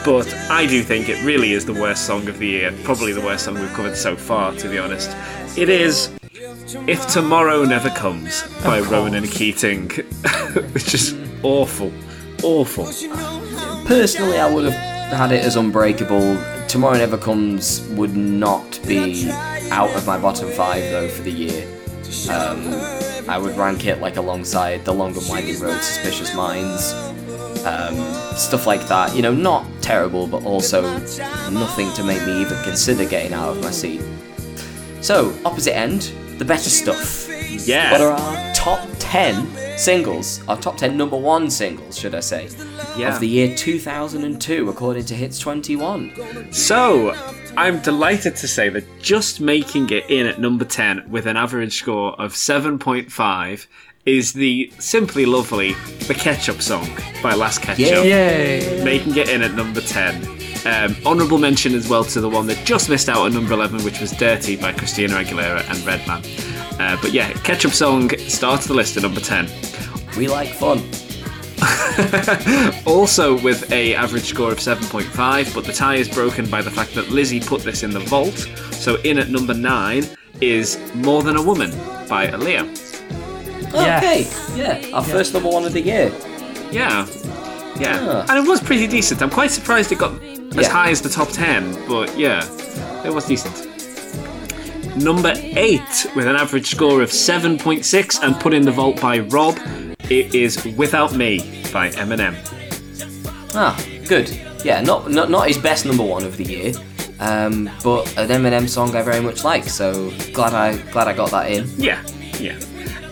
[0.04, 2.74] But I do think it really is the worst song of the year.
[2.84, 5.14] Probably the worst song we've covered so far, to be honest.
[5.58, 6.10] It is
[6.86, 9.90] If Tomorrow Never Comes by Ronan Keating,
[10.72, 11.92] which is awful.
[12.42, 12.84] Awful.
[13.86, 16.59] Personally, I would have had it as Unbreakable.
[16.70, 19.28] Tomorrow Never Comes would not be
[19.72, 21.66] out of my bottom five, though, for the year.
[22.30, 22.62] Um,
[23.28, 26.92] I would rank it like alongside The Long and Winding Road, Suspicious Minds,
[27.64, 27.96] um,
[28.36, 29.16] stuff like that.
[29.16, 30.82] You know, not terrible, but also
[31.50, 34.00] nothing to make me even consider getting out of my seat.
[35.00, 37.28] So, opposite end, the better stuff.
[37.66, 37.90] Yeah.
[37.90, 40.46] What are our top 10 singles?
[40.46, 42.50] Our top 10 number one singles, should I say?
[42.94, 43.14] Yeah.
[43.14, 46.52] Of the year 2002, according to Hits 21.
[46.52, 47.16] So,
[47.56, 51.78] I'm delighted to say that just making it in at number 10 with an average
[51.78, 53.66] score of 7.5
[54.04, 55.72] is the simply lovely
[56.06, 56.86] The Ketchup Song
[57.22, 58.04] by Las Ketchup.
[58.04, 58.82] Yay!
[58.84, 60.16] Making it in at number 10.
[60.66, 63.84] Um, honourable mention as well to the one that just missed out at number 11,
[63.84, 66.59] which was Dirty by Christina Aguilera and Redman.
[66.80, 69.48] Uh, but yeah, Ketchup Song starts the list at number 10.
[70.16, 70.82] We like fun.
[72.86, 76.94] Also with a average score of 7.5, but the tie is broken by the fact
[76.94, 78.34] that Lizzie put this in the vault.
[78.72, 80.04] So in at number 9
[80.40, 81.70] is More Than a Woman
[82.08, 82.66] by Aaliyah.
[83.74, 83.98] Yes.
[83.98, 84.26] Okay,
[84.58, 86.08] yeah, our first number one of the year.
[86.72, 87.06] Yeah.
[87.78, 87.98] Yeah.
[88.08, 88.26] Ah.
[88.30, 89.20] And it was pretty decent.
[89.22, 90.68] I'm quite surprised it got as Yeah.
[90.70, 92.42] high as the top 10, but yeah,
[93.04, 93.68] it was decent.
[94.96, 95.80] Number 8
[96.16, 99.58] with an average score of 7.6 and put in the vault by Rob.
[100.10, 101.38] It is Without Me
[101.72, 102.34] by Eminem.
[103.54, 104.28] Ah, good.
[104.64, 106.72] Yeah, not not, not his best number one of the year,
[107.20, 109.64] um, but an Eminem song I very much like.
[109.64, 111.68] So glad I glad I got that in.
[111.76, 112.04] Yeah,
[112.38, 112.58] yeah.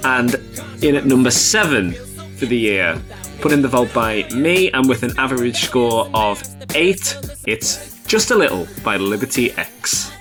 [0.04, 0.34] And
[0.82, 1.92] in at number seven
[2.36, 3.00] for the year,
[3.40, 6.42] put in the vault by me, and with an average score of
[6.74, 10.12] eight, it's Just a Little by Liberty X.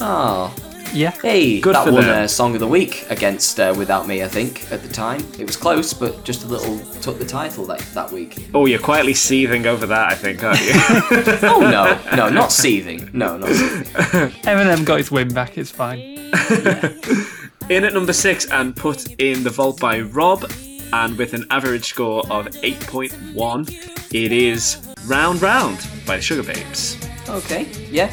[0.00, 0.54] Ah,
[0.92, 1.10] Yeah.
[1.22, 2.24] hey, Good that for won them.
[2.24, 4.22] uh, Song of the Week against uh, Without Me.
[4.22, 7.64] I think at the time it was close, but just a little took the title
[7.66, 8.48] that that week.
[8.54, 10.72] Oh, you're quietly seething over that, I think, aren't you?
[11.48, 13.10] Oh no, no, not seething.
[13.12, 13.84] No, not seething.
[14.44, 15.56] Eminem got his win back.
[15.58, 16.00] It's fine.
[17.68, 20.50] in at number six, and put in the vault by Rob,
[20.92, 26.96] and with an average score of 8.1, it is Round Round by the Sugababes.
[27.28, 28.10] Okay, yeah,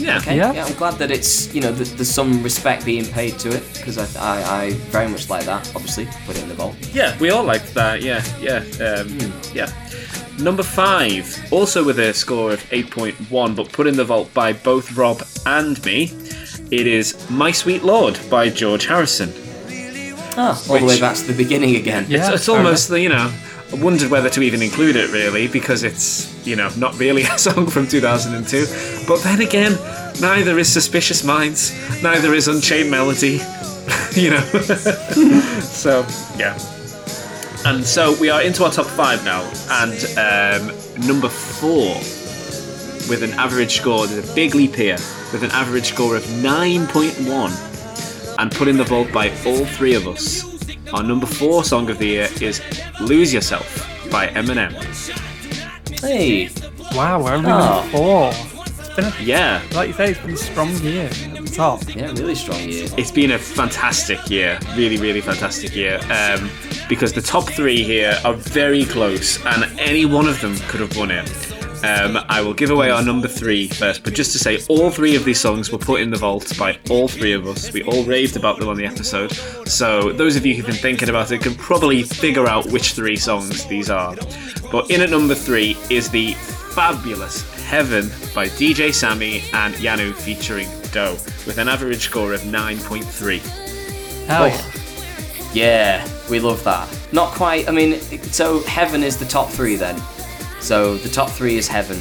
[0.00, 0.18] Yeah.
[0.18, 0.52] okay, Yeah.
[0.52, 0.64] yeah.
[0.66, 3.98] I'm glad that it's you know there's, there's some respect being paid to it because
[3.98, 5.66] I, I I very much like that.
[5.74, 6.76] Obviously, put it in the vault.
[6.92, 8.02] Yeah, we all like that.
[8.02, 9.18] Yeah, yeah, um,
[9.54, 9.70] yeah.
[10.38, 14.94] Number five, also with a score of 8.1, but put in the vault by both
[14.94, 16.12] Rob and me.
[16.70, 19.32] It is My Sweet Lord by George Harrison.
[20.38, 22.04] Ah, all the way back to the beginning again.
[22.08, 22.18] Yeah.
[22.26, 23.32] it's it's fair almost, you know,
[23.72, 27.38] I wondered whether to even include it really because it's, you know, not really a
[27.38, 29.06] song from 2002.
[29.06, 29.78] But then again,
[30.20, 31.72] neither is Suspicious Minds,
[32.02, 33.40] neither is Unchained Melody,
[34.14, 34.40] you know.
[35.60, 36.06] so,
[36.38, 36.58] yeah.
[37.64, 41.96] And so we are into our top five now, and um, number four
[43.08, 44.96] with an average score, there's a big leap here,
[45.32, 50.06] with an average score of 9.1 and put in the vault by all three of
[50.08, 50.55] us.
[50.92, 52.60] Our number four song of the year is
[53.00, 53.66] Lose Yourself
[54.10, 54.72] by Eminem.
[56.00, 56.48] Hey,
[56.94, 57.58] Wow, we're only Oh.
[57.58, 58.32] number four.
[58.78, 61.82] It's been a, Yeah, like you say, it's been a strong year at the top.
[61.94, 62.88] yeah, really strong year.
[62.96, 64.58] it's been a fantastic year.
[64.76, 66.00] Really, really fantastic year.
[66.10, 66.48] Um,
[66.88, 70.96] because the top three here are very close, and any one of them could have
[70.96, 71.28] won it.
[71.84, 75.14] Um, I will give away our number three first, but just to say, all three
[75.14, 77.72] of these songs were put in the vault by all three of us.
[77.72, 79.32] We all raved about them on the episode.
[79.68, 83.16] So, those of you who've been thinking about it can probably figure out which three
[83.16, 84.16] songs these are.
[84.72, 86.32] But in at number three is the
[86.74, 91.12] fabulous Heaven by DJ Sammy and Yanou featuring Do,
[91.46, 93.40] with an average score of 9.3.
[94.26, 94.46] Hell Oh.
[94.46, 94.72] yeah.
[95.52, 96.88] Yeah, we love that.
[97.12, 97.66] Not quite.
[97.68, 99.96] I mean, so heaven is the top three then.
[100.60, 102.00] So the top three is heaven.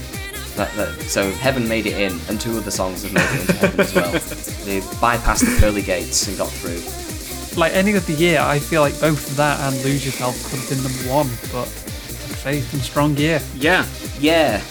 [0.56, 3.53] That, that, so heaven made it in, and two other songs have made it into
[3.53, 4.11] heaven as well.
[4.65, 6.82] They bypassed the pearly gates and got through.
[7.60, 10.69] Like any of the year, I feel like both that and Lose Yourself could have
[10.69, 13.41] been number one, but like I say, it's been a strong year.
[13.56, 13.86] Yeah,
[14.19, 14.61] Yeah,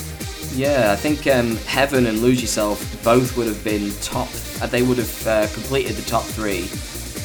[0.54, 0.90] yeah.
[0.92, 4.28] I think um, heaven and lose yourself both would have been top.
[4.60, 6.68] Uh, they would have uh, completed the top three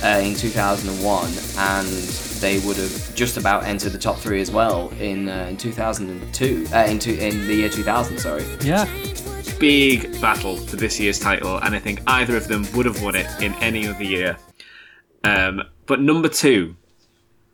[0.04, 1.88] uh, in 2001, and
[2.42, 6.68] they would have just about entered the top three as well in uh, in 2002.
[6.74, 8.46] Uh, in, two, in the year 2000, sorry.
[8.62, 8.86] Yeah.
[9.60, 13.16] big battle for this year's title, and I think either of them would have won
[13.16, 14.38] it in any other year.
[15.24, 16.76] Um, but number two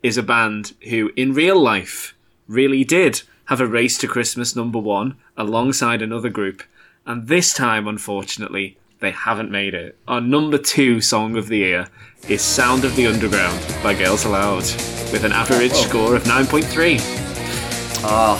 [0.02, 2.14] is a band who, in real life,
[2.46, 6.62] really did have a race to Christmas number one alongside another group,
[7.04, 9.98] and this time, unfortunately, they haven't made it.
[10.06, 11.88] Our number two song of the year
[12.28, 14.62] is Sound of the Underground by Girls Aloud,
[15.12, 15.82] with an average Oh.
[15.88, 16.98] score of 9.3.
[18.04, 18.36] Ah,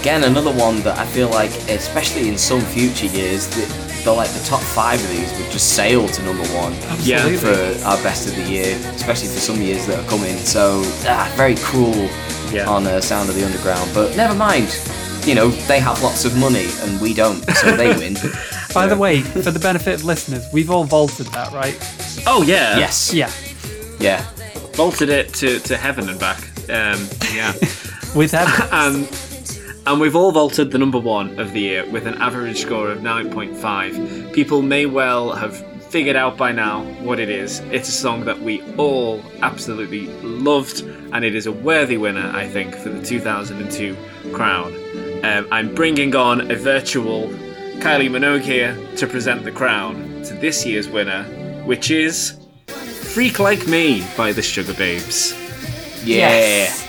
[0.00, 4.30] again, another one that I feel like, especially in some future years, the, the like
[4.30, 7.36] the top five of these would just sail to number one Absolutely.
[7.38, 10.36] for our best of the year, especially for some years that are coming.
[10.38, 12.08] So, ah, very cruel
[12.52, 12.68] Yeah.
[12.68, 14.68] on uh, Sound of the Underground, but never mind.
[15.26, 18.14] You know, they have lots of money and we don't, so they win.
[18.74, 21.76] By the way, for the benefit of listeners, we've all vaulted that, right?
[22.26, 22.76] Oh, yeah.
[22.76, 23.14] yes.
[23.14, 23.30] Yeah.
[24.00, 24.26] Yeah.
[24.72, 26.40] Vaulted it to, to heaven and back.
[26.68, 27.52] Um, yeah.
[28.16, 28.68] With Evan.
[28.72, 29.08] and
[29.86, 33.00] and we've all vaulted the number one of the year with an average score of
[33.00, 34.32] 9.5.
[34.32, 35.58] People may well have
[35.90, 37.60] figured out by now what it is.
[37.70, 40.80] It's a song that we all absolutely loved,
[41.12, 43.94] and it is a worthy winner, I think, for the 2002
[44.32, 44.74] crown.
[45.22, 47.30] Um, I'm bringing on a virtual
[47.80, 51.24] Kylie Minogue here to present the crown to this year's winner,
[51.64, 52.36] which is
[52.66, 55.32] Freak Like Me by the Sugababes.
[56.04, 56.16] Yeah.
[56.16, 56.80] Yes.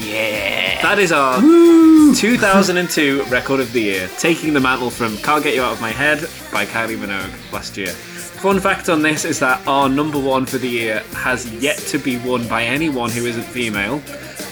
[0.00, 0.82] Yeah.
[0.82, 5.62] That is our 2002 record of the year, taking the mantle from Can't Get You
[5.62, 6.20] Out of My Head
[6.52, 7.88] by Kylie Minogue last year.
[7.88, 11.98] Fun fact on this is that our number one for the year has yet to
[11.98, 13.98] be won by anyone who isn't female.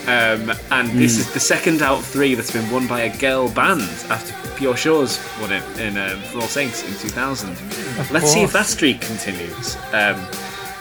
[0.06, 3.48] Um, and this is the second out of three that's been won by a girl
[3.48, 7.50] band after Pure Shores won it in um, For All Saints in 2000.
[8.12, 9.76] Let's see if that streak continues.
[9.92, 10.26] Um,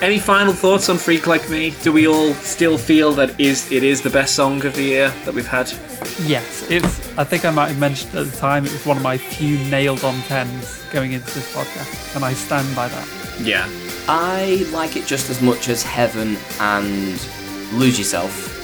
[0.02, 1.74] any final thoughts on Freak Like Me?
[1.82, 5.10] Do we all still feel that is it is the best song of the year
[5.24, 5.72] that we've had?
[6.26, 7.18] Yes, it's.
[7.18, 9.58] I think I might have mentioned at the time it was one of my few
[9.70, 13.08] nailed on tens going into this podcast, and I stand by that.
[13.42, 13.70] Yeah.
[14.10, 17.26] I like it just as much as Heaven and
[17.72, 18.63] Lose Yourself.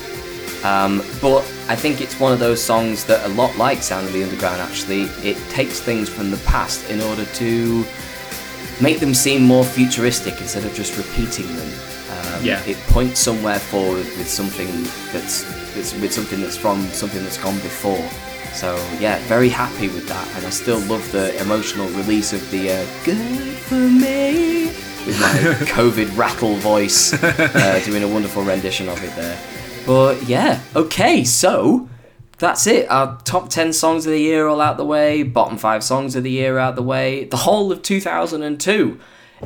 [0.64, 4.14] Um, but I think it's one of those songs that a lot like Sound of
[4.14, 7.86] the Underground actually, it takes things from the past in order to
[8.82, 11.72] make them seem more futuristic instead of just repeating them.
[12.12, 12.62] Um, Yeah.
[12.66, 14.68] It points somewhere forward with something
[15.14, 18.04] that's, that's with something that's from something that's gone before.
[18.54, 22.72] So yeah, very happy with that, and I still love the emotional release of the
[22.72, 24.66] uh, "Good for Me"
[25.06, 25.28] with my
[25.78, 29.38] COVID rattle voice, uh, doing a wonderful rendition of it there.
[29.90, 31.90] But yeah, okay, so
[32.38, 32.88] that's it.
[32.92, 36.22] Our top 10 songs of the year all out the way, bottom 5 songs of
[36.22, 37.24] the year out the way.
[37.24, 39.00] The whole of 2002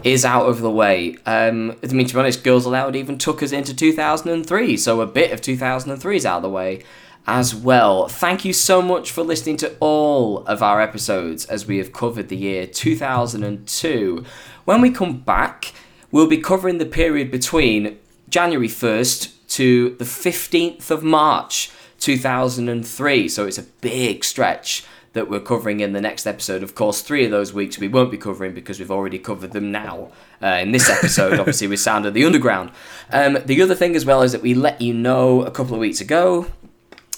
[0.04, 1.16] is out of the way.
[1.26, 5.08] Um, I mean, to be honest, Girls Aloud even took us into 2003, so a
[5.08, 6.84] bit of 2003 is out of the way
[7.26, 8.10] as well.
[8.10, 12.28] Thank you so much for listening to all of our episodes as we have covered
[12.28, 14.26] the year 2002.
[14.66, 15.72] When we come back,
[16.12, 17.98] we'll be covering the period between
[18.28, 23.28] January 1st to the 15th of March 2003.
[23.30, 26.64] So it's a big stretch that we're covering in the next episode.
[26.64, 29.72] Of course, three of those weeks we won't be covering because we've already covered them
[29.72, 30.12] now
[30.42, 32.72] uh, in this episode, obviously, with Sound of the Underground.
[33.12, 35.80] Um, the other thing as well is that we let you know a couple of
[35.80, 36.48] weeks ago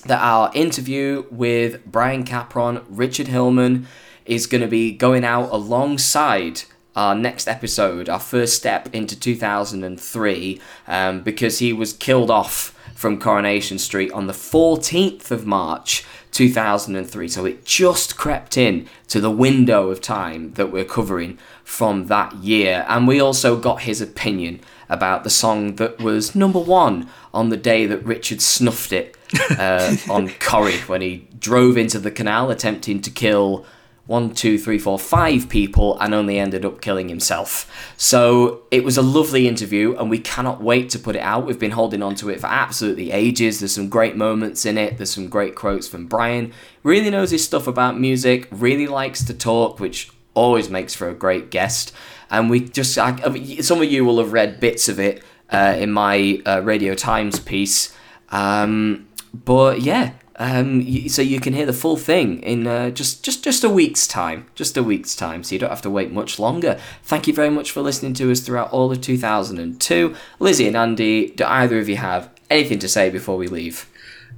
[0.06, 3.88] that our interview with Brian Capron, Richard Hillman,
[4.26, 6.64] is going to be going out alongside
[6.96, 13.20] our next episode, our first step into 2003, um, because he was killed off from
[13.20, 17.28] Coronation Street on the 14th of March 2003.
[17.28, 22.34] So it just crept in to the window of time that we're covering from that
[22.36, 22.86] year.
[22.88, 27.58] And we also got his opinion about the song that was number one on the
[27.58, 29.18] day that Richard snuffed it
[29.58, 33.66] uh, on Corrie when he drove into the canal attempting to kill
[34.08, 37.94] one, two, three, four, five people and only ended up killing himself.
[37.98, 41.46] So it was a lovely interview and we cannot wait to put it out.
[41.46, 43.60] We've been holding on to it for absolutely ages.
[43.60, 46.54] There's some great moments in it, there's some great quotes from Brian.
[46.84, 51.16] Really knows his stuff about music, really likes to talk, which always makes for a
[51.16, 51.92] great guest.
[52.30, 55.24] And we just, I, I mean, some of you will have read bits of it
[55.50, 57.96] uh, in my uh, Radio Times piece.
[58.30, 63.44] Um, but yeah, um, so you can hear the full thing in uh, just just
[63.44, 65.44] just a week's time, just a week's time.
[65.44, 66.78] So you don't have to wait much longer.
[67.04, 70.16] Thank you very much for listening to us throughout all of 2002.
[70.40, 73.90] Lizzie and Andy, do either of you have anything to say before we leave?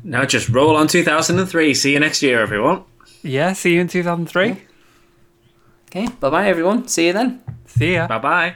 [0.04, 1.74] Now just roll on 2003.
[1.74, 2.84] See you next year, everyone.
[3.24, 4.62] Yeah, see you in 2003.
[5.90, 6.88] Okay, bye bye everyone.
[6.88, 7.42] See you then.
[7.66, 8.08] See ya.
[8.08, 8.56] Bye bye.